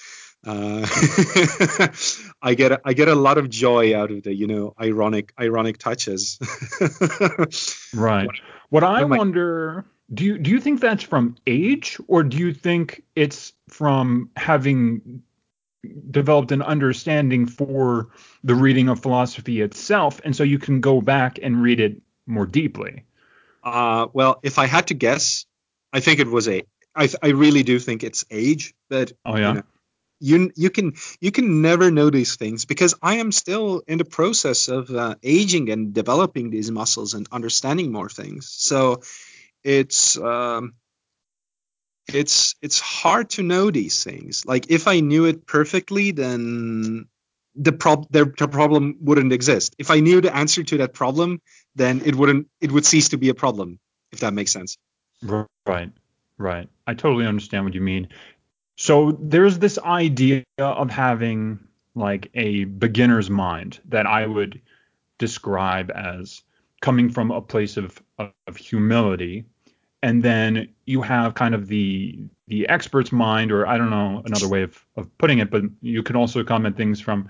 [0.45, 0.85] uh,
[2.41, 5.33] I get a, I get a lot of joy out of the you know ironic
[5.39, 6.39] ironic touches.
[7.93, 8.29] Right.
[8.69, 12.37] What I am I- wonder, do you do you think that's from age, or do
[12.37, 15.21] you think it's from having
[16.09, 18.09] developed an understanding for
[18.43, 22.45] the reading of philosophy itself, and so you can go back and read it more
[22.45, 23.03] deeply?
[23.63, 25.45] Uh, well, if I had to guess,
[25.91, 26.63] I think it was a
[26.95, 29.11] I I really do think it's age, that.
[29.25, 29.49] Oh yeah.
[29.49, 29.63] you know,
[30.19, 34.05] you you can you can never know these things because I am still in the
[34.05, 38.49] process of uh, aging and developing these muscles and understanding more things.
[38.49, 39.01] So
[39.63, 40.73] it's um,
[42.07, 44.45] it's it's hard to know these things.
[44.45, 47.07] Like if I knew it perfectly, then
[47.55, 49.75] the prob the, the problem wouldn't exist.
[49.77, 51.41] If I knew the answer to that problem,
[51.75, 53.79] then it wouldn't it would cease to be a problem.
[54.11, 54.77] If that makes sense.
[55.21, 55.91] Right.
[56.37, 56.69] Right.
[56.85, 58.09] I totally understand what you mean.
[58.75, 61.59] So there's this idea of having
[61.95, 64.61] like a beginner's mind that I would
[65.17, 66.43] describe as
[66.81, 69.45] coming from a place of, of humility.
[70.05, 74.47] And then you have kind of the the expert's mind, or I don't know another
[74.47, 77.27] way of, of putting it, but you can also comment things from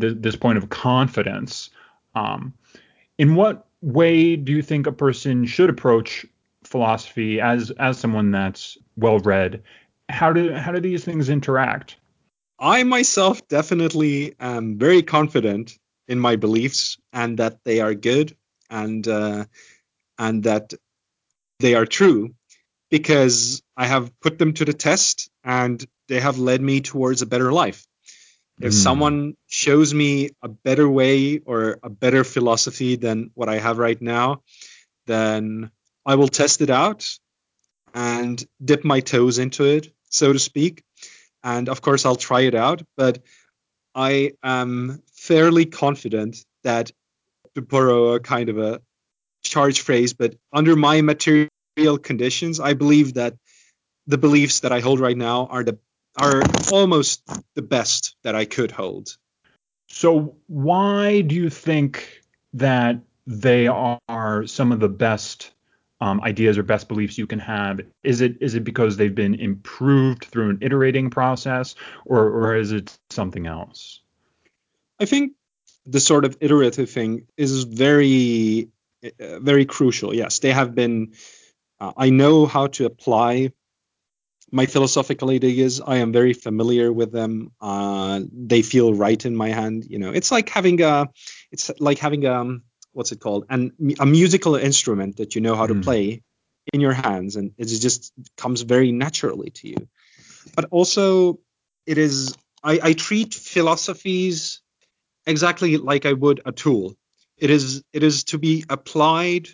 [0.00, 1.68] th- this point of confidence.
[2.14, 2.54] Um,
[3.18, 6.24] in what way do you think a person should approach
[6.64, 9.62] philosophy as as someone that's well read
[10.08, 11.96] how do how do these things interact
[12.58, 18.34] I myself definitely am very confident in my beliefs and that they are good
[18.70, 19.44] and uh,
[20.18, 20.72] and that
[21.58, 22.34] they are true
[22.90, 27.26] because I have put them to the test and they have led me towards a
[27.26, 27.86] better life.
[28.60, 28.82] If Mm.
[28.82, 34.00] someone shows me a better way or a better philosophy than what I have right
[34.00, 34.42] now,
[35.06, 35.70] then
[36.06, 37.18] I will test it out
[37.92, 40.82] and dip my toes into it, so to speak.
[41.42, 42.82] And of course, I'll try it out.
[42.96, 43.22] But
[43.94, 46.92] I am fairly confident that,
[47.54, 48.80] to borrow a kind of a
[49.48, 51.48] charge phrase, but under my material
[52.02, 53.34] conditions, I believe that
[54.06, 55.78] the beliefs that I hold right now are the
[56.18, 57.22] are almost
[57.54, 59.16] the best that I could hold.
[59.88, 62.22] so why do you think
[62.54, 65.52] that they are some of the best
[66.00, 69.34] um, ideas or best beliefs you can have is it is it because they've been
[69.34, 71.74] improved through an iterating process
[72.06, 74.00] or or is it something else
[74.98, 75.32] I think
[75.86, 78.68] the sort of iterative thing is very,
[79.20, 80.14] uh, very crucial.
[80.14, 81.12] Yes, they have been.
[81.78, 83.52] Uh, I know how to apply
[84.52, 85.80] my philosophical ideas.
[85.80, 87.52] I am very familiar with them.
[87.60, 89.84] Uh, they feel right in my hand.
[89.88, 91.08] You know, it's like having a,
[91.50, 92.58] it's like having a,
[92.92, 95.80] what's it called, and a musical instrument that you know how to Hmm.
[95.80, 96.22] play
[96.72, 99.88] in your hands, and it just comes very naturally to you.
[100.54, 101.40] But also,
[101.86, 102.36] it is.
[102.62, 104.62] I, I treat philosophies
[105.26, 106.96] exactly like I would a tool.
[107.38, 109.48] It is it is to be applied,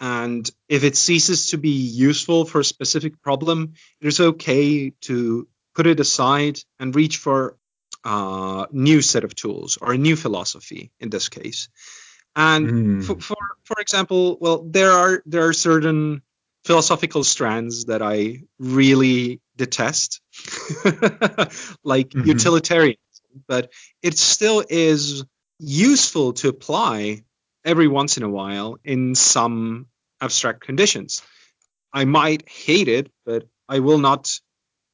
[0.00, 5.48] and if it ceases to be useful for a specific problem, it is okay to
[5.74, 7.56] put it aside and reach for
[8.04, 11.68] a new set of tools or a new philosophy in this case.
[12.36, 13.04] And Mm.
[13.04, 16.22] for, for for example, well, there are there are certain
[16.64, 20.20] philosophical strands that I really detest,
[21.84, 22.26] like Mhm.
[22.26, 22.98] utilitarianism,
[23.46, 23.70] but
[24.02, 25.24] it still is
[25.58, 27.22] useful to apply
[27.64, 29.86] every once in a while in some
[30.20, 31.22] abstract conditions.
[31.92, 34.38] I might hate it, but I will not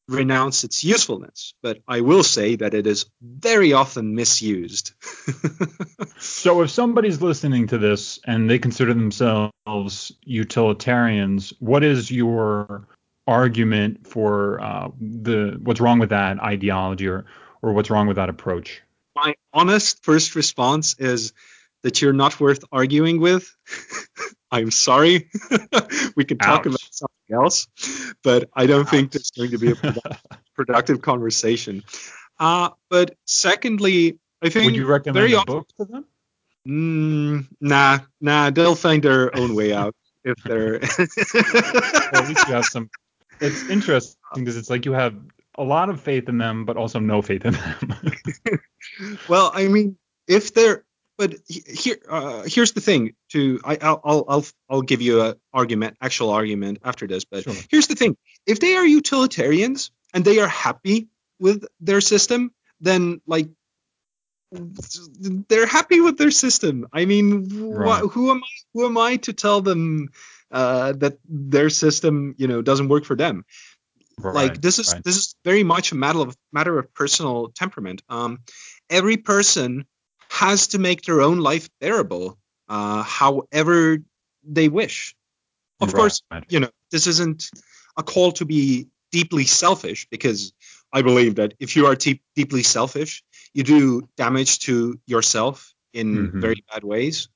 [0.08, 1.54] renounce its usefulness.
[1.62, 4.92] But I will say that it is very often misused.
[6.18, 12.88] So if somebody's listening to this and they consider themselves utilitarians, what is your
[13.26, 17.24] argument for uh, the what's wrong with that ideology or
[17.62, 18.82] or what's wrong with that approach?
[19.14, 21.32] My honest first response is
[21.82, 23.54] that you're not worth arguing with.
[24.50, 25.30] I'm sorry.
[26.16, 26.66] we could talk Ouch.
[26.66, 27.68] about something else,
[28.22, 30.16] but I don't think there's going to be a produ-
[30.54, 31.82] productive conversation.
[32.38, 36.04] Uh, but secondly, I think Would you recommend very a often, book to them?
[36.66, 40.80] mm, nah, nah, they'll find their own way out if they're.
[40.80, 42.90] Well, at least you have some.
[43.40, 45.16] It's interesting because it's like you have
[45.56, 47.94] a lot of faith in them, but also no faith in them.
[49.28, 50.84] well, I mean, if they're,
[51.16, 53.14] but here, uh, here's the thing.
[53.30, 57.24] To I, I'll, I'll, I'll, give you a argument, actual argument after this.
[57.24, 57.54] But Sure.
[57.70, 63.20] here's the thing: if they are utilitarians and they are happy with their system, then
[63.26, 63.48] like
[64.50, 66.86] they're happy with their system.
[66.92, 68.48] I mean, wh- who am I?
[68.74, 70.08] Who am I to tell them
[70.50, 73.44] uh, that their system, you know, doesn't work for them?
[74.18, 75.04] Like this is right.
[75.04, 78.38] this is very much a matter of matter of personal temperament um
[78.90, 79.84] every person
[80.30, 83.98] has to make their own life bearable uh however
[84.44, 85.14] they wish
[85.80, 85.96] of Right.
[85.96, 87.50] course you know this isn't
[87.96, 90.52] a call to be deeply selfish because
[90.92, 93.22] i believe that if you are deep, deeply selfish
[93.52, 96.40] you do damage to yourself in Mhm.
[96.40, 97.28] very bad ways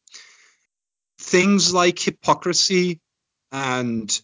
[1.20, 3.00] things like hypocrisy
[3.50, 4.20] and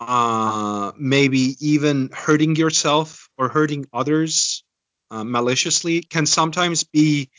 [0.00, 4.64] uh, maybe even hurting yourself or hurting others
[5.10, 7.30] uh, maliciously can sometimes be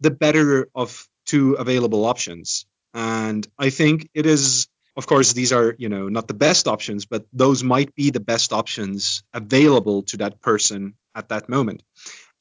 [0.00, 2.66] the better of two available options.
[2.92, 7.06] And I think it is, of course, these are, you know, not the best options,
[7.06, 11.82] but those might be the best options available to that person at that moment.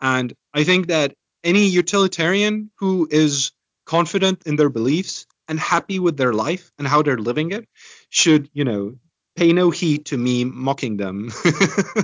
[0.01, 3.51] And I think that any utilitarian who is
[3.85, 7.67] confident in their beliefs and happy with their life and how they're living it
[8.09, 8.95] should, you know,
[9.35, 11.31] pay no heed to me mocking them.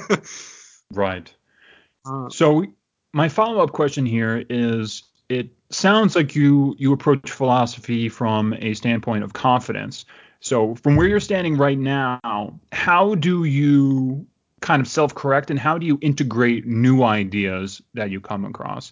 [0.93, 1.33] right.
[2.05, 2.65] Uh, so
[3.13, 9.23] my follow-up question here is it sounds like you you approach philosophy from a standpoint
[9.23, 10.05] of confidence.
[10.41, 14.25] So from where you're standing right now, how do you
[14.61, 18.91] kind of self-correct and how do you integrate new ideas that you come across?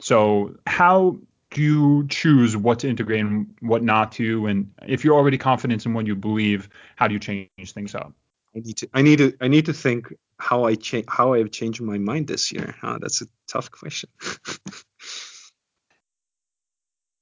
[0.00, 1.18] So how
[1.50, 4.46] do you choose what to integrate and what not to?
[4.46, 8.12] And if you're already confident in what you believe, how do you change things up?
[8.54, 11.50] I need to I need to I need to think how I change how I've
[11.50, 12.74] changed my mind this year.
[12.80, 12.98] Huh?
[13.00, 14.10] That's a tough question.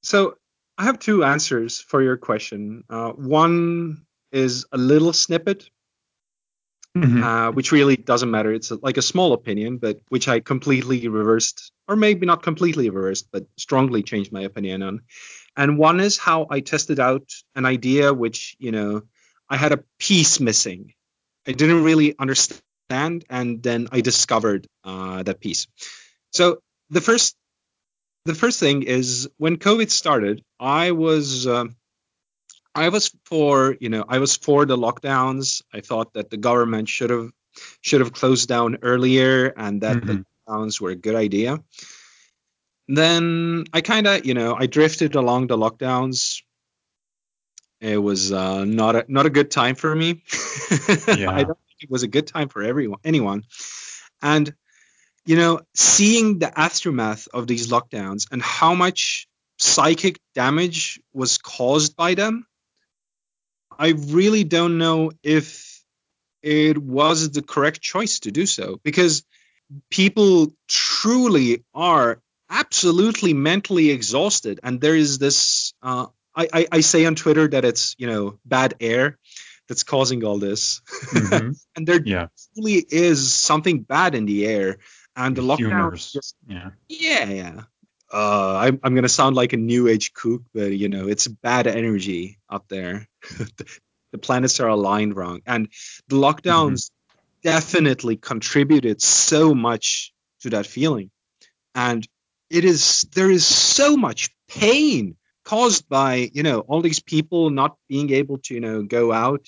[0.03, 0.37] so
[0.79, 2.85] I have two answers for your question.
[2.91, 5.71] Uh, one is a little snippet,
[7.03, 7.23] mm-hmm.
[7.23, 8.53] uh, which really doesn't matter.
[8.53, 13.29] It's like a small opinion, but which I completely reversed, or maybe not completely reversed,
[13.33, 15.03] but strongly changed my opinion on.
[15.57, 19.03] And one is how I tested out an idea which, you know,
[19.49, 20.93] I had a piece missing.
[21.47, 25.67] I didn't really understand and then I discovered uh, that piece.
[26.33, 26.59] So
[26.91, 27.37] the first
[28.27, 31.67] the first thing is when COVID started, I was uh,
[32.77, 35.62] I was for you know I was for the lockdowns.
[35.73, 37.31] I thought that the government should have
[37.81, 40.07] should have closed down earlier and that mm-hmm.
[40.07, 41.59] the lockdowns were a good idea.
[42.89, 46.43] Then I kind of you know I drifted along the lockdowns.
[47.81, 50.23] It was uh, not a not a good time for me.
[51.09, 51.31] yeah.
[51.31, 53.45] I don't it was a good time for everyone, anyone.
[54.23, 54.53] And
[55.25, 59.27] you know, seeing the aftermath of these lockdowns and how much
[59.59, 62.47] psychic damage was caused by them,
[63.79, 65.83] I really don't know if
[66.43, 69.25] it was the correct choice to do so because
[69.91, 77.05] people truly are absolutely mentally exhausted and there is this uh, I, I, I, say
[77.05, 79.19] on twitter that it's you know bad air
[79.69, 80.81] that's causing all this.
[81.12, 81.51] Mm-hmm.
[81.77, 82.29] and there yeah.
[82.57, 84.79] really is something bad in the air.
[85.17, 86.71] And the, the lockdown just yeah.
[86.89, 87.62] Yeah, yeah.
[88.12, 91.66] Uh, I'm, I'm gonna sound like a new age kook, but you know, it's bad
[91.66, 93.09] energy up there.
[93.38, 93.79] the,
[94.12, 95.42] the, planets are aligned wrong.
[95.47, 95.69] And
[96.09, 97.49] the lockdowns mm-hmm.
[97.49, 101.11] definitely contributed so much to that feeling.
[101.75, 102.07] And
[102.49, 107.77] it is there is so much pain caused by you know all these people not
[107.88, 109.47] being able to you know go out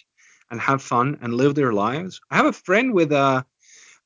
[0.51, 2.21] and have fun and live their lives.
[2.31, 3.45] I have a friend with a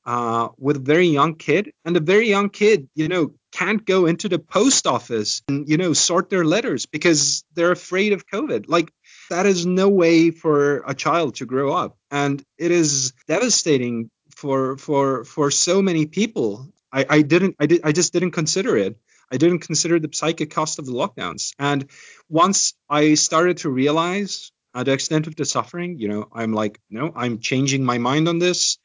[0.05, 4.07] uh, with a very young kid, and a very young kid, you know, can't go
[4.07, 8.65] into the post office and you know sort their letters because they're afraid of COVID.
[8.67, 8.91] Like
[9.29, 14.77] that is no way for a child to grow up, and it is devastating for
[14.77, 16.67] for for so many people.
[16.91, 18.97] I, I didn't I did I just didn't consider it.
[19.31, 21.53] I didn't consider the psychic cost of the lockdowns.
[21.57, 21.89] And
[22.29, 26.79] once I started to realize uh, the extent of the suffering, you know, I'm like,
[26.89, 28.77] no, I'm changing my mind on this.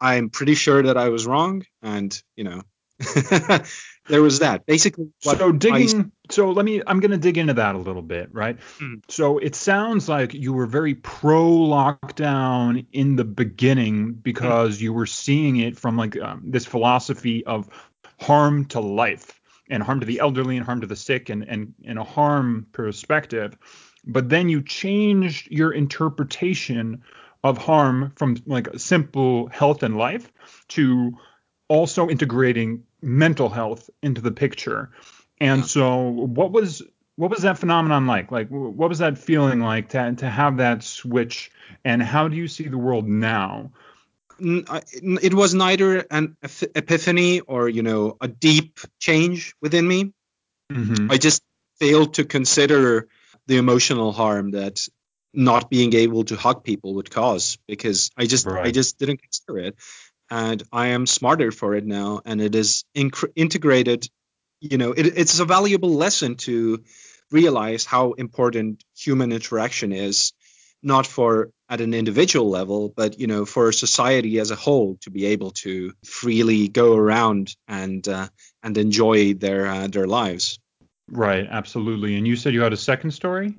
[0.00, 2.62] I'm pretty sure that I was wrong, and you know,
[4.08, 4.66] there was that.
[4.66, 6.00] Basically, so digging.
[6.00, 6.82] I, so let me.
[6.86, 8.58] I'm going to dig into that a little bit, right?
[8.58, 8.94] Mm-hmm.
[9.08, 14.84] So it sounds like you were very pro lockdown in the beginning because mm-hmm.
[14.84, 17.68] you were seeing it from like um, this philosophy of
[18.20, 19.40] harm to life
[19.70, 22.66] and harm to the elderly and harm to the sick and and and a harm
[22.72, 23.56] perspective
[24.06, 27.02] but then you changed your interpretation
[27.42, 30.32] of harm from like simple health and life
[30.68, 31.12] to
[31.68, 34.90] also integrating mental health into the picture.
[35.40, 35.66] And yeah.
[35.66, 36.82] so what was
[37.16, 38.32] what was that phenomenon like?
[38.32, 41.50] Like what was that feeling like to to have that switch
[41.84, 43.70] and how do you see the world now?
[44.40, 46.36] It was neither an
[46.74, 50.12] epiphany or you know a deep change within me.
[50.72, 51.10] Mm-hmm.
[51.10, 51.42] I just
[51.78, 53.08] failed to consider
[53.46, 54.88] the emotional harm that
[55.34, 58.66] not being able to hug people would cause because I just right.
[58.66, 59.76] I just didn't consider it
[60.30, 64.08] and I am smarter for it now and it is inc- integrated
[64.60, 66.82] you know it, it's a valuable lesson to
[67.30, 70.32] realize how important human interaction is
[70.82, 75.10] not for at an individual level but you know for society as a whole to
[75.10, 78.28] be able to freely go around and uh,
[78.62, 80.58] and enjoy their uh, their lives
[81.10, 82.16] Right, absolutely.
[82.16, 83.54] And you said you had a second story?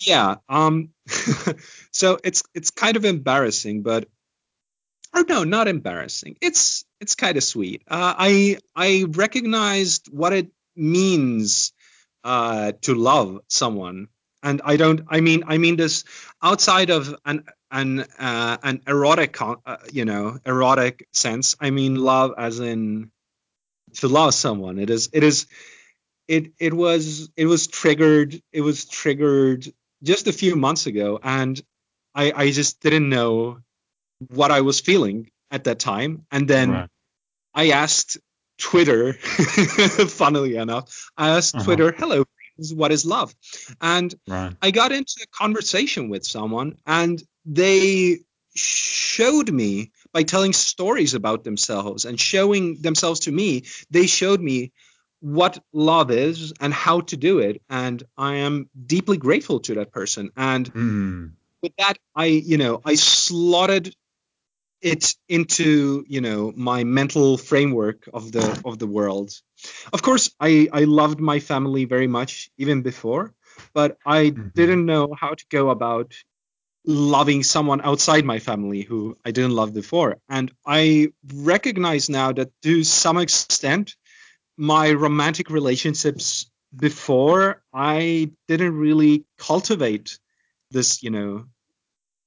[0.00, 0.36] Yeah.
[0.48, 0.90] Um.
[1.90, 4.08] so it's it's kind of embarrassing, but
[5.14, 6.36] or no, not embarrassing.
[6.40, 7.82] It's it's kind of sweet.
[7.88, 11.72] Uh, I I recognized what it means
[12.24, 14.08] uh, to love someone,
[14.42, 15.02] and I don't.
[15.08, 16.04] I mean, I mean this
[16.42, 21.54] outside of an an uh, an erotic, uh, you know, erotic sense.
[21.60, 23.10] I mean love as in
[23.94, 24.78] to love someone.
[24.78, 25.10] It is.
[25.12, 25.46] It is.
[26.28, 28.40] It it was it was triggered.
[28.52, 29.66] It was triggered
[30.02, 31.60] just a few months ago, and
[32.14, 33.58] I I just didn't know
[34.28, 36.88] what I was feeling at that time, and then right.
[37.54, 38.18] I asked
[38.58, 41.64] Twitter, funnily enough, I asked uh-huh.
[41.64, 42.24] Twitter, hello,
[42.74, 43.34] what is love?
[43.80, 44.54] And right.
[44.60, 48.20] I got into a conversation with someone, and they
[48.54, 54.72] showed me by telling stories about themselves and showing themselves to me, they showed me
[55.20, 57.62] what love is and how to do it.
[57.68, 60.30] And I am deeply grateful to that person.
[60.36, 61.32] And mm.
[61.62, 63.94] with that, I, you know, I slotted
[64.80, 69.32] it into you know my mental framework of the of the world.
[69.92, 73.34] Of course i i loved my family very much even before
[73.74, 74.48] but i mm-hmm.
[74.54, 76.14] didn't know how to go about
[76.86, 80.18] loving someone outside my family who i didn't love before.
[80.28, 83.96] And i recognize now that to some extent
[84.56, 90.18] my romantic relationships before i didn't really cultivate
[90.70, 91.44] this you know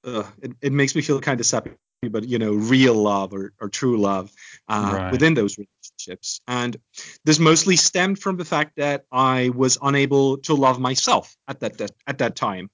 [0.04, 1.70] uh, it, it makes me feel kind of sappy
[2.08, 4.30] but you know real love or, or true love
[4.68, 5.12] uh, right.
[5.12, 6.40] within those relationships.
[6.46, 6.76] And
[7.24, 11.78] this mostly stemmed from the fact that i was unable to love myself at that,
[11.78, 12.70] that at that time.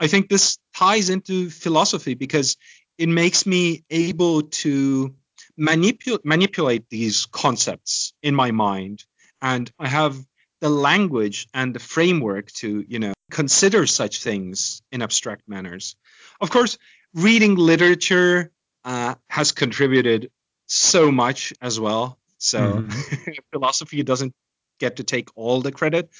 [0.00, 2.56] I think this ties into philosophy because
[2.98, 5.14] it makes me able to
[5.56, 9.04] manipulate manipulate these concepts in my mind.
[9.40, 10.16] And i have
[10.60, 15.96] the language and the framework to you know consider such things in abstract manners.
[16.40, 16.78] Of course
[17.14, 18.52] reading literature
[18.84, 20.30] uh, has contributed
[20.66, 22.18] so much as well.
[22.38, 23.30] So mm-hmm.
[23.52, 24.34] philosophy doesn't
[24.78, 26.10] get to take all the credit.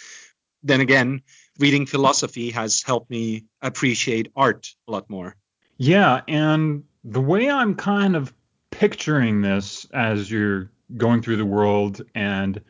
[0.62, 1.22] Then again,
[1.58, 5.36] reading philosophy has helped me appreciate art a lot more.
[5.76, 8.32] Yeah, and the way I'm kind of
[8.70, 12.60] picturing this as you're going through the world and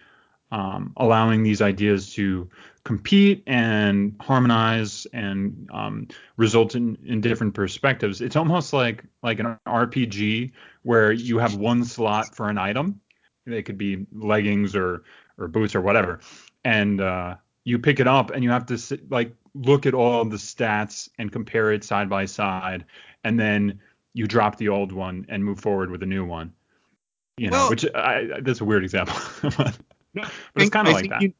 [0.50, 2.50] um, allowing these ideas to
[2.88, 6.08] compete and harmonize and um,
[6.38, 8.22] result in, in different perspectives.
[8.22, 10.52] It's almost like like an RPG
[10.84, 12.98] where you have one slot for an item.
[13.44, 15.04] They could be leggings or
[15.36, 16.20] or boots or whatever,
[16.64, 17.34] and uh,
[17.64, 21.10] you pick it up and you have to sit, like look at all the stats
[21.18, 22.86] and compare it side by side,
[23.22, 23.80] and then
[24.14, 26.54] you drop the old one and move forward with a new one.
[27.36, 29.14] You know, well, which I, that's a weird example.
[30.14, 31.22] But it's kind of like that.
[31.22, 31.32] You,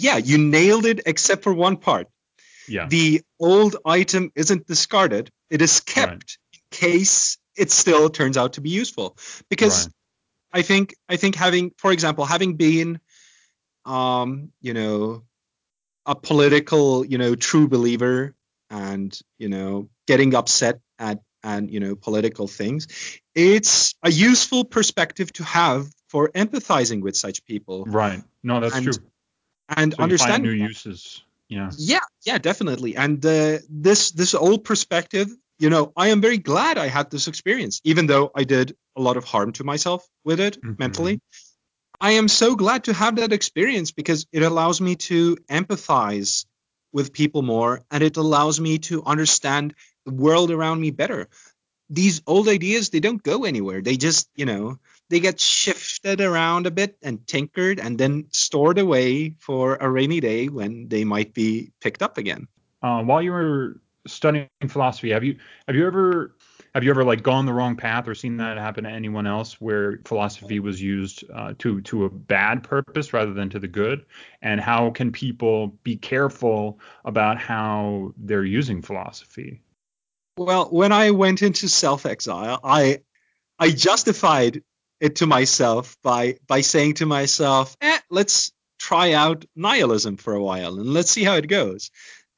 [0.00, 2.08] yeah, you nailed it except for one part.
[2.68, 2.86] Yeah.
[2.86, 6.36] The old item isn't discarded; it is kept right.
[6.54, 9.16] in case it still turns out to be useful.
[9.48, 9.94] Because right.
[10.52, 13.00] I think I think having, for example, having been,
[13.84, 15.24] um, you know,
[16.06, 18.34] a political, you know, true believer,
[18.70, 22.86] and you know, getting upset at and you know political things,
[23.34, 27.84] it's a useful perspective to have for empathizing with such people.
[27.84, 28.22] Right.
[28.42, 29.09] No, that's and, true.
[29.76, 31.22] And so understand new uses.
[31.48, 31.70] Yeah.
[31.76, 32.00] Yeah.
[32.24, 32.38] Yeah.
[32.38, 32.96] Definitely.
[32.96, 37.28] And uh, this this old perspective, you know, I am very glad I had this
[37.28, 40.74] experience, even though I did a lot of harm to myself with it mm-hmm.
[40.78, 41.20] mentally.
[42.00, 46.46] I am so glad to have that experience because it allows me to empathize
[46.92, 49.74] with people more and it allows me to understand
[50.06, 51.28] the world around me better.
[51.90, 53.82] These old ideas, they don't go anywhere.
[53.82, 54.78] They just, you know,
[55.10, 60.20] they get shifted around a bit and tinkered and then stored away for a rainy
[60.20, 62.46] day when they might be picked up again.
[62.80, 65.36] Uh, while you were studying philosophy, have you
[65.66, 66.36] have you ever
[66.74, 69.60] have you ever like gone the wrong path or seen that happen to anyone else
[69.60, 74.06] where philosophy was used uh, to to a bad purpose rather than to the good?
[74.40, 79.60] And how can people be careful about how they're using philosophy?
[80.38, 83.00] Well, when I went into self exile, I
[83.58, 84.62] I justified
[85.00, 90.42] it to myself by by saying to myself, eh, let's try out nihilism for a
[90.42, 91.90] while and let's see how it goes.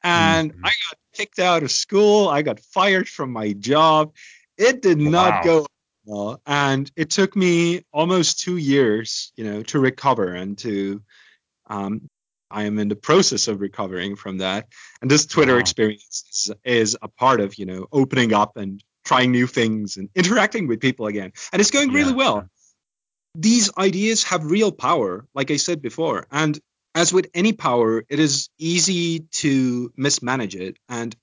[0.03, 0.65] And mm-hmm.
[0.65, 2.27] I got kicked out of school.
[2.27, 4.13] I got fired from my job.
[4.57, 5.65] It did not go
[6.05, 11.01] well, and it took me almost two years, you know, to recover and to.
[11.67, 12.09] Um,
[12.51, 14.67] I am in the process of recovering from that,
[15.01, 15.59] and this Twitter wow.
[15.59, 20.09] experience is, is a part of, you know, opening up and trying new things and
[20.15, 21.31] interacting with people again.
[21.51, 22.47] And it's going really well.
[23.35, 26.27] These ideas have real power, like I said before.
[26.31, 26.59] And
[26.95, 31.15] as with any power, it is easy to mismanage it, and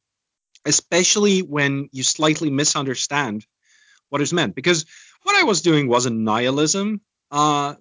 [0.65, 3.47] especially when you slightly misunderstand
[4.09, 4.55] what is meant.
[4.55, 4.85] Because
[5.23, 7.01] what I was doing wasn't nihilism.
[7.31, 7.77] Uh,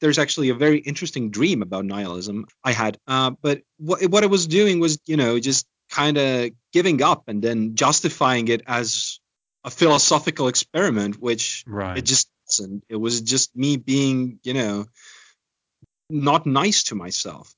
[0.00, 2.98] there's actually a very interesting dream about nihilism I had.
[3.06, 7.24] Uh, but what, what I was doing was, you know, just kind of giving up
[7.28, 9.20] and then justifying it as
[9.64, 11.98] a philosophical experiment, which right.
[11.98, 12.84] it just wasn't.
[12.88, 14.86] It was just me being, you know,
[16.10, 17.52] not nice to myself.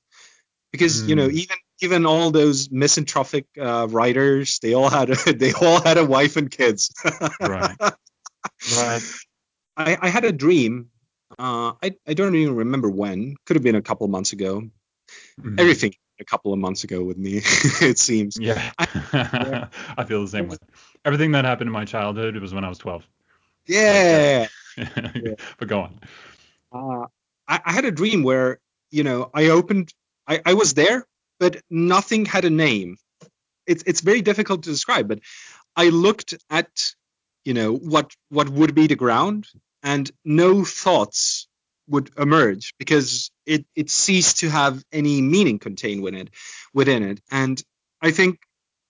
[0.71, 1.09] Because, mm.
[1.09, 1.37] you know, hmm.
[1.37, 6.05] even even all those misanthropic uh, writers, they all had a, they all had a
[6.05, 6.93] wife and kids.
[7.41, 7.75] right.
[7.79, 9.01] Right.
[9.77, 10.91] I, I had a dream
[11.39, 13.35] uh, I, I don't even remember when.
[13.45, 14.61] Could have been a couple of months ago.
[15.39, 15.59] Mm-hmm.
[15.59, 17.37] Everything a couple of months ago with me,
[17.81, 18.37] it seems.
[18.39, 18.71] Yeah.
[18.77, 19.67] I,
[19.97, 20.57] I feel the same way.
[21.03, 23.07] Everything that happened in my childhood it was when I was 12.
[23.67, 24.47] Yeah.
[24.77, 25.35] Yeah.
[25.57, 25.99] But go on.
[26.71, 27.07] Uh,
[27.47, 28.59] I, I, had a dream where,
[28.89, 29.93] you know, I opened,
[30.27, 31.05] I, I was there,
[31.39, 32.97] but nothing had a name.
[33.67, 35.19] It's, it's very difficult to describe, but
[35.75, 36.69] I looked at,
[37.43, 39.47] you know, what, what would be the ground
[39.83, 41.47] and no thoughts
[41.87, 46.29] would emerge because it, it ceased to have any meaning contained within it,
[46.73, 47.19] within it.
[47.29, 47.61] And
[48.01, 48.39] I think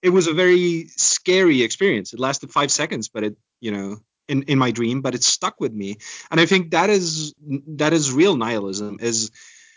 [0.02, 2.12] it was a very scary experience.
[2.12, 3.98] It lasted five seconds, but it, you know,
[4.32, 5.98] in, in my dream, but it stuck with me.
[6.30, 7.34] And I think that is
[7.76, 9.30] that is real nihilism, is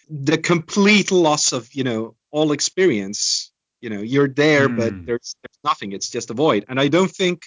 [0.09, 3.51] the complete loss of, you know, all experience.
[3.81, 4.77] You know, you're there, mm.
[4.77, 5.05] but hmm.
[5.05, 5.91] there's, there's nothing.
[5.91, 6.65] It's just a void.
[6.69, 7.43] And I don't think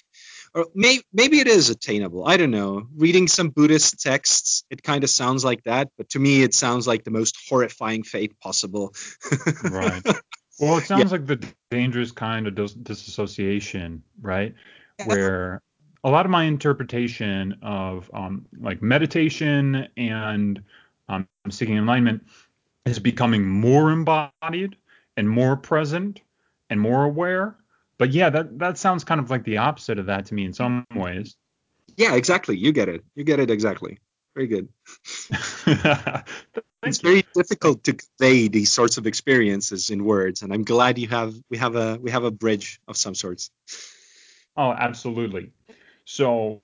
[0.55, 2.27] or may, maybe it is attainable.
[2.27, 2.87] I don't know.
[2.97, 6.87] Reading some Buddhist texts, it kind of sounds like that, but to me, it sounds
[6.87, 8.95] like the most horrifying fate possible.
[9.65, 10.03] right.
[10.61, 11.19] Well, it sounds yeah.
[11.19, 14.57] like the dangerous kind of dis- disassociation, right?
[15.05, 15.63] Where
[16.05, 20.63] a lot of my interpretation of um, like meditation and
[21.09, 22.27] um, seeking enlightenment
[22.87, 24.77] is becoming more embodied
[25.17, 26.21] and more present
[26.71, 27.57] and more aware
[27.99, 30.55] but yeah, that that sounds kind of like the opposite of that to me in
[30.55, 31.37] some ways.
[31.97, 32.57] Yeah, exactly.
[32.57, 33.05] You get it.
[33.17, 33.99] You get it exactly.
[34.37, 34.69] Very good.
[36.85, 41.09] it's very difficult to convey these sorts of experiences in words, and I'm glad you
[41.09, 43.51] have we have a we have a bridge of some sorts.
[44.57, 45.51] Oh, absolutely.
[46.11, 46.63] So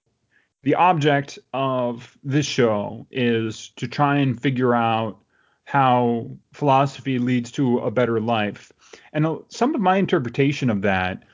[0.62, 5.18] the object of this show is to try and figure out
[5.64, 8.72] how philosophy leads to a better life.
[9.12, 11.24] And uh, some of my interpretation of that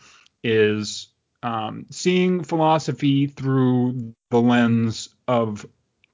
[0.42, 1.06] is
[1.44, 5.64] um, seeing philosophy through the lens of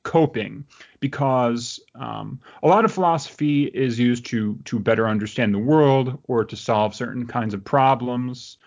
[0.03, 0.67] coping
[1.01, 6.45] because um, a lot of philosophy is used to to better understand the world or
[6.45, 8.59] to solve certain kinds of problems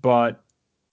[0.00, 0.45] but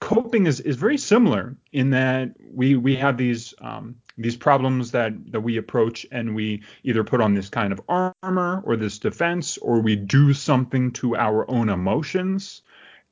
[0.03, 5.13] coping is, is very similar in that we we have these um, these problems that
[5.31, 9.57] that we approach and we either put on this kind of armor or this defense
[9.59, 12.61] or we do something to our own emotions.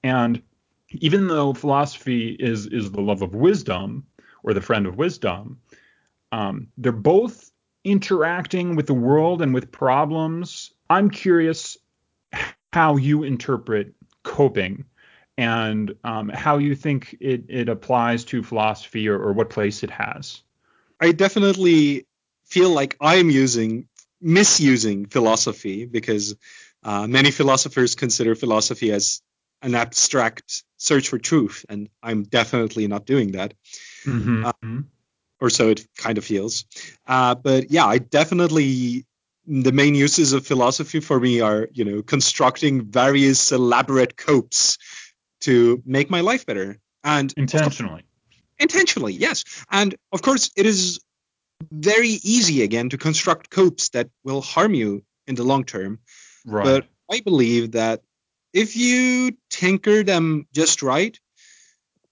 [0.04, 0.42] And
[0.90, 4.06] even though philosophy is is the love of wisdom
[4.44, 5.60] or the friend of wisdom
[6.32, 7.52] um, they're both
[7.84, 10.72] interacting with the world and with problems.
[10.90, 11.78] I'm curious
[12.74, 14.86] how you interpret coping
[15.42, 19.90] and um, how you think it, it applies to philosophy or, or what place it
[19.90, 20.44] has
[21.02, 22.06] I definitely
[22.46, 23.88] feel like I'm using
[24.22, 26.36] misusing philosophy because
[26.84, 29.22] uh, many philosophers consider philosophy as
[29.64, 33.54] an abstract search for truth, and I'm definitely not doing that.
[34.06, 34.46] Mm-hmm.
[34.46, 34.82] Uh,
[35.40, 36.66] or so it kind of feels.
[37.08, 39.06] Uh, but yeah, I definitely
[39.48, 44.78] the main uses of philosophy for me are, you know, constructing various elaborate copes
[45.42, 46.80] to make my life better.
[47.04, 48.04] And intentionally
[48.62, 49.44] intentionally, yes.
[49.70, 51.00] And of course, it is
[51.72, 56.00] very easy again to construct copes that will harm you in the long term.
[56.46, 56.64] Right.
[56.64, 58.02] But I believe that
[58.54, 61.20] if you tinker them just right,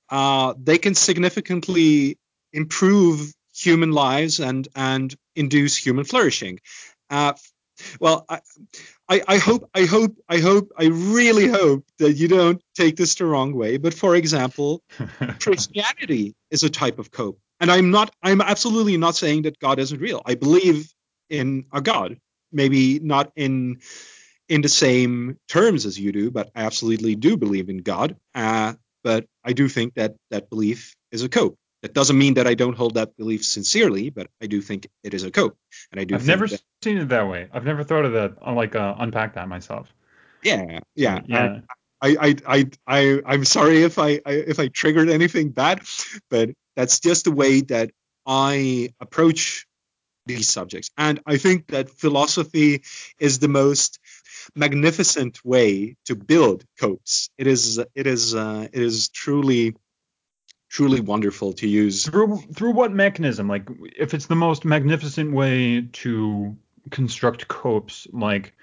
[0.09, 2.17] uh, they can significantly
[2.51, 6.59] improve human lives and and induce human flourishing.
[7.09, 7.33] Uh,
[7.99, 8.39] well, I,
[9.07, 13.15] I, I, hope, I hope, I hope, I really hope that you don't take this
[13.15, 13.77] the wrong way.
[13.77, 14.83] But for example,
[15.39, 19.79] Christianity is a type of cope, and I'm not, I'm absolutely not saying that God
[19.79, 20.21] isn't real.
[20.25, 20.91] I believe
[21.29, 22.17] in a God,
[22.51, 23.79] maybe not in
[24.49, 28.17] in the same terms as you do, but I absolutely do believe in God.
[28.33, 28.73] Uh,
[29.03, 31.55] but I do think that that belief is a cope.
[31.81, 35.13] That doesn't mean that I don't hold that belief sincerely, but I do think it
[35.13, 35.57] is a cope,
[35.91, 36.15] and I do.
[36.15, 37.47] I've never that, seen it that way.
[37.53, 38.35] I've never thought of that.
[38.41, 39.87] I like uh, unpack that myself.
[40.43, 41.59] Yeah, yeah, yeah.
[42.01, 45.81] I, I, I, I, I'm sorry if I, I, if I triggered anything bad,
[46.29, 47.91] but that's just the way that
[48.25, 49.65] I approach
[50.25, 52.83] these subjects, and I think that philosophy
[53.19, 53.99] is the most
[54.55, 57.29] magnificent way to build copes.
[57.37, 59.75] It is it is uh, it is truly
[60.69, 62.05] truly wonderful to use.
[62.05, 63.49] Through through what mechanism?
[63.49, 63.67] Like
[63.97, 66.55] if it's the most magnificent way to
[66.91, 68.53] construct copes, like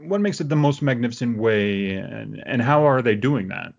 [0.00, 3.74] what makes it the most magnificent way and, and how are they doing that?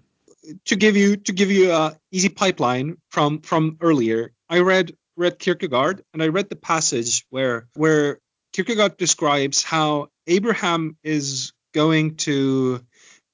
[0.66, 5.40] To give you to give you a easy pipeline from from earlier, I read read
[5.40, 8.20] Kierkegaard and I read the passage where where
[8.54, 12.84] Kierkegaard describes how Abraham is going to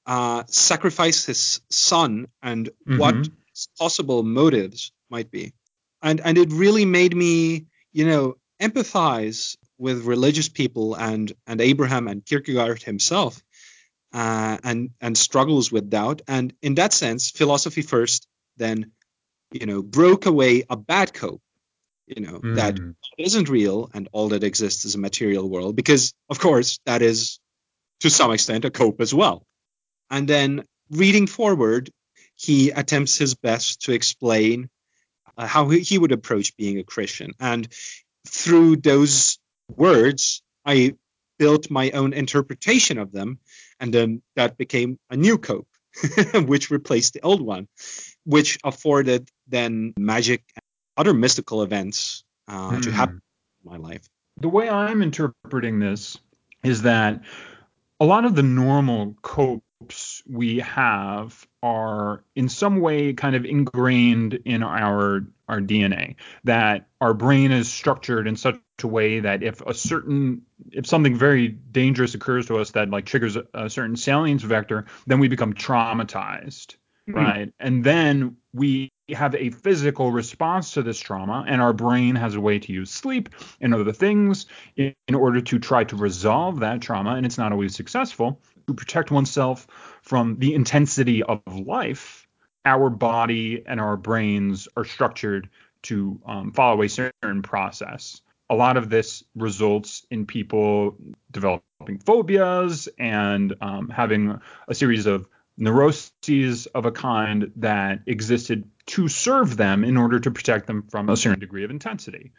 [0.04, 2.98] uh, sacrifice his son and mm-hmm.
[2.98, 3.28] what
[3.78, 5.52] possible motives might be.
[6.02, 12.08] And and it really made me, you know, empathize with religious people and and Abraham
[12.08, 13.42] and Kierkegaard himself,
[14.12, 16.22] uh, and and struggles with doubt.
[16.28, 18.26] And in that sense, philosophy first,
[18.56, 18.92] then,
[19.52, 21.42] you know, broke away a bad cope,
[22.06, 22.56] you know, mm.
[22.56, 22.78] that
[23.18, 27.40] isn't real and all that exists is a material world, because of course that is
[28.00, 29.46] to some extent a cope as well.
[30.10, 31.90] And then reading forward,
[32.36, 34.68] he attempts his best to explain
[35.36, 37.32] uh, how he would approach being a Christian.
[37.40, 37.68] And
[38.26, 39.38] through those
[39.74, 40.94] words, I
[41.38, 43.38] built my own interpretation of them,
[43.80, 45.68] and then that became a new cope,
[46.34, 47.68] which replaced the old one,
[48.24, 50.62] which afforded then magic and
[50.96, 52.82] other mystical events uh, mm.
[52.82, 52.96] to hmm.
[52.96, 53.20] happen
[53.64, 54.06] in my life.
[54.38, 56.18] The way I'm interpreting this
[56.62, 57.22] is that
[58.00, 59.14] a lot of the normal
[59.80, 66.88] copes we have are in some way kind of ingrained in our our DNA that
[67.00, 71.48] our brain is structured in such a way that if a certain if something very
[71.48, 75.52] dangerous occurs to us that like triggers a, a certain salience vector then we become
[75.52, 76.76] traumatized
[77.08, 77.14] mm-hmm.
[77.14, 82.34] right and then we have a physical response to this trauma and our brain has
[82.34, 83.28] a way to use sleep
[83.60, 84.46] and other things
[84.76, 88.74] in, in order to try to resolve that trauma and it's not always successful to
[88.74, 89.66] protect oneself
[90.02, 92.26] from the intensity of life
[92.64, 95.48] our body and our brains are structured
[95.82, 100.96] to um, follow a certain process a lot of this results in people
[101.30, 109.08] developing phobias and um, having a series of neuroses of a kind that existed to
[109.08, 112.32] serve them in order to protect them from a certain degree of intensity.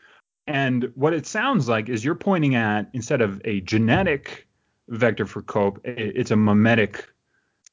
[0.46, 4.48] And what it sounds like is you're pointing at instead of a genetic
[4.88, 7.08] vector for cope, it's a mimetic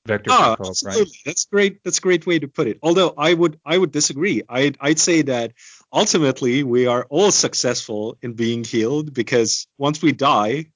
[0.06, 1.00] vector oh, for cope, absolutely.
[1.02, 1.10] right?
[1.24, 1.84] That's great.
[1.84, 2.78] That's a great way to put it.
[2.82, 4.42] Although I would I would disagree.
[4.48, 5.52] I'd I'd say that
[5.92, 10.66] ultimately we are all successful in being healed because once we die,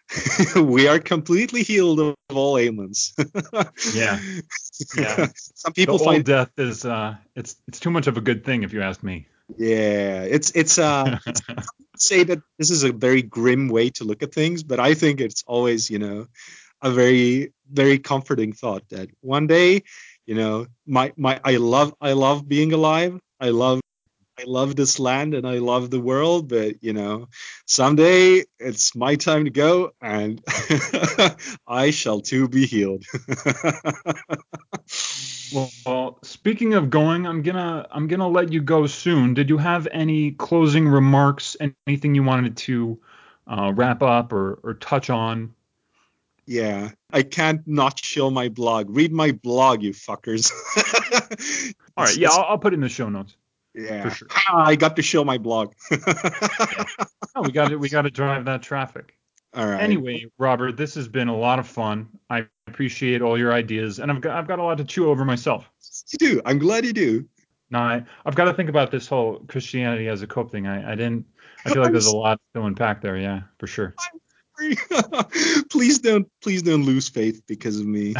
[0.56, 3.14] we are completely healed of all ailments.
[3.94, 4.20] yeah,
[4.96, 5.26] yeah.
[5.34, 8.62] Some people the find death is uh, it's it's too much of a good thing
[8.62, 9.26] if you ask me.
[9.56, 11.40] Yeah, it's it's uh, it's,
[12.00, 15.20] say that this is a very grim way to look at things, but I think
[15.20, 16.26] it's always you know
[16.82, 19.82] a very very comforting thought that one day,
[20.26, 23.20] you know, my my I love I love being alive.
[23.40, 23.80] I love
[24.38, 27.28] I love this land and I love the world, but you know,
[27.66, 30.42] someday it's my time to go and
[31.68, 33.04] I shall too be healed.
[35.52, 39.34] well, well, speaking of going, I'm gonna I'm gonna let you go soon.
[39.34, 41.56] Did you have any closing remarks?
[41.86, 42.98] Anything you wanted to
[43.46, 45.54] uh, wrap up or, or touch on?
[46.46, 48.94] Yeah, I can't not show my blog.
[48.94, 50.52] Read my blog, you fuckers.
[51.96, 53.36] All right, yeah, I'll, I'll put it in the show notes.
[53.74, 54.28] Yeah, for sure.
[54.52, 55.74] I got to show my blog.
[55.90, 59.16] oh, we got to we got to drive that traffic.
[59.54, 59.80] All right.
[59.80, 62.08] Anyway, Robert, this has been a lot of fun.
[62.30, 65.24] I appreciate all your ideas, and I've got I've got a lot to chew over
[65.24, 65.70] myself.
[66.10, 66.42] You do.
[66.44, 67.28] I'm glad you do.
[67.70, 70.66] No, I, have got to think about this whole Christianity as a cope thing.
[70.66, 71.26] I, I didn't.
[71.64, 73.16] I feel like there's a lot to unpack there.
[73.16, 73.94] Yeah, for sure.
[75.70, 78.14] please don't please don't lose faith because of me.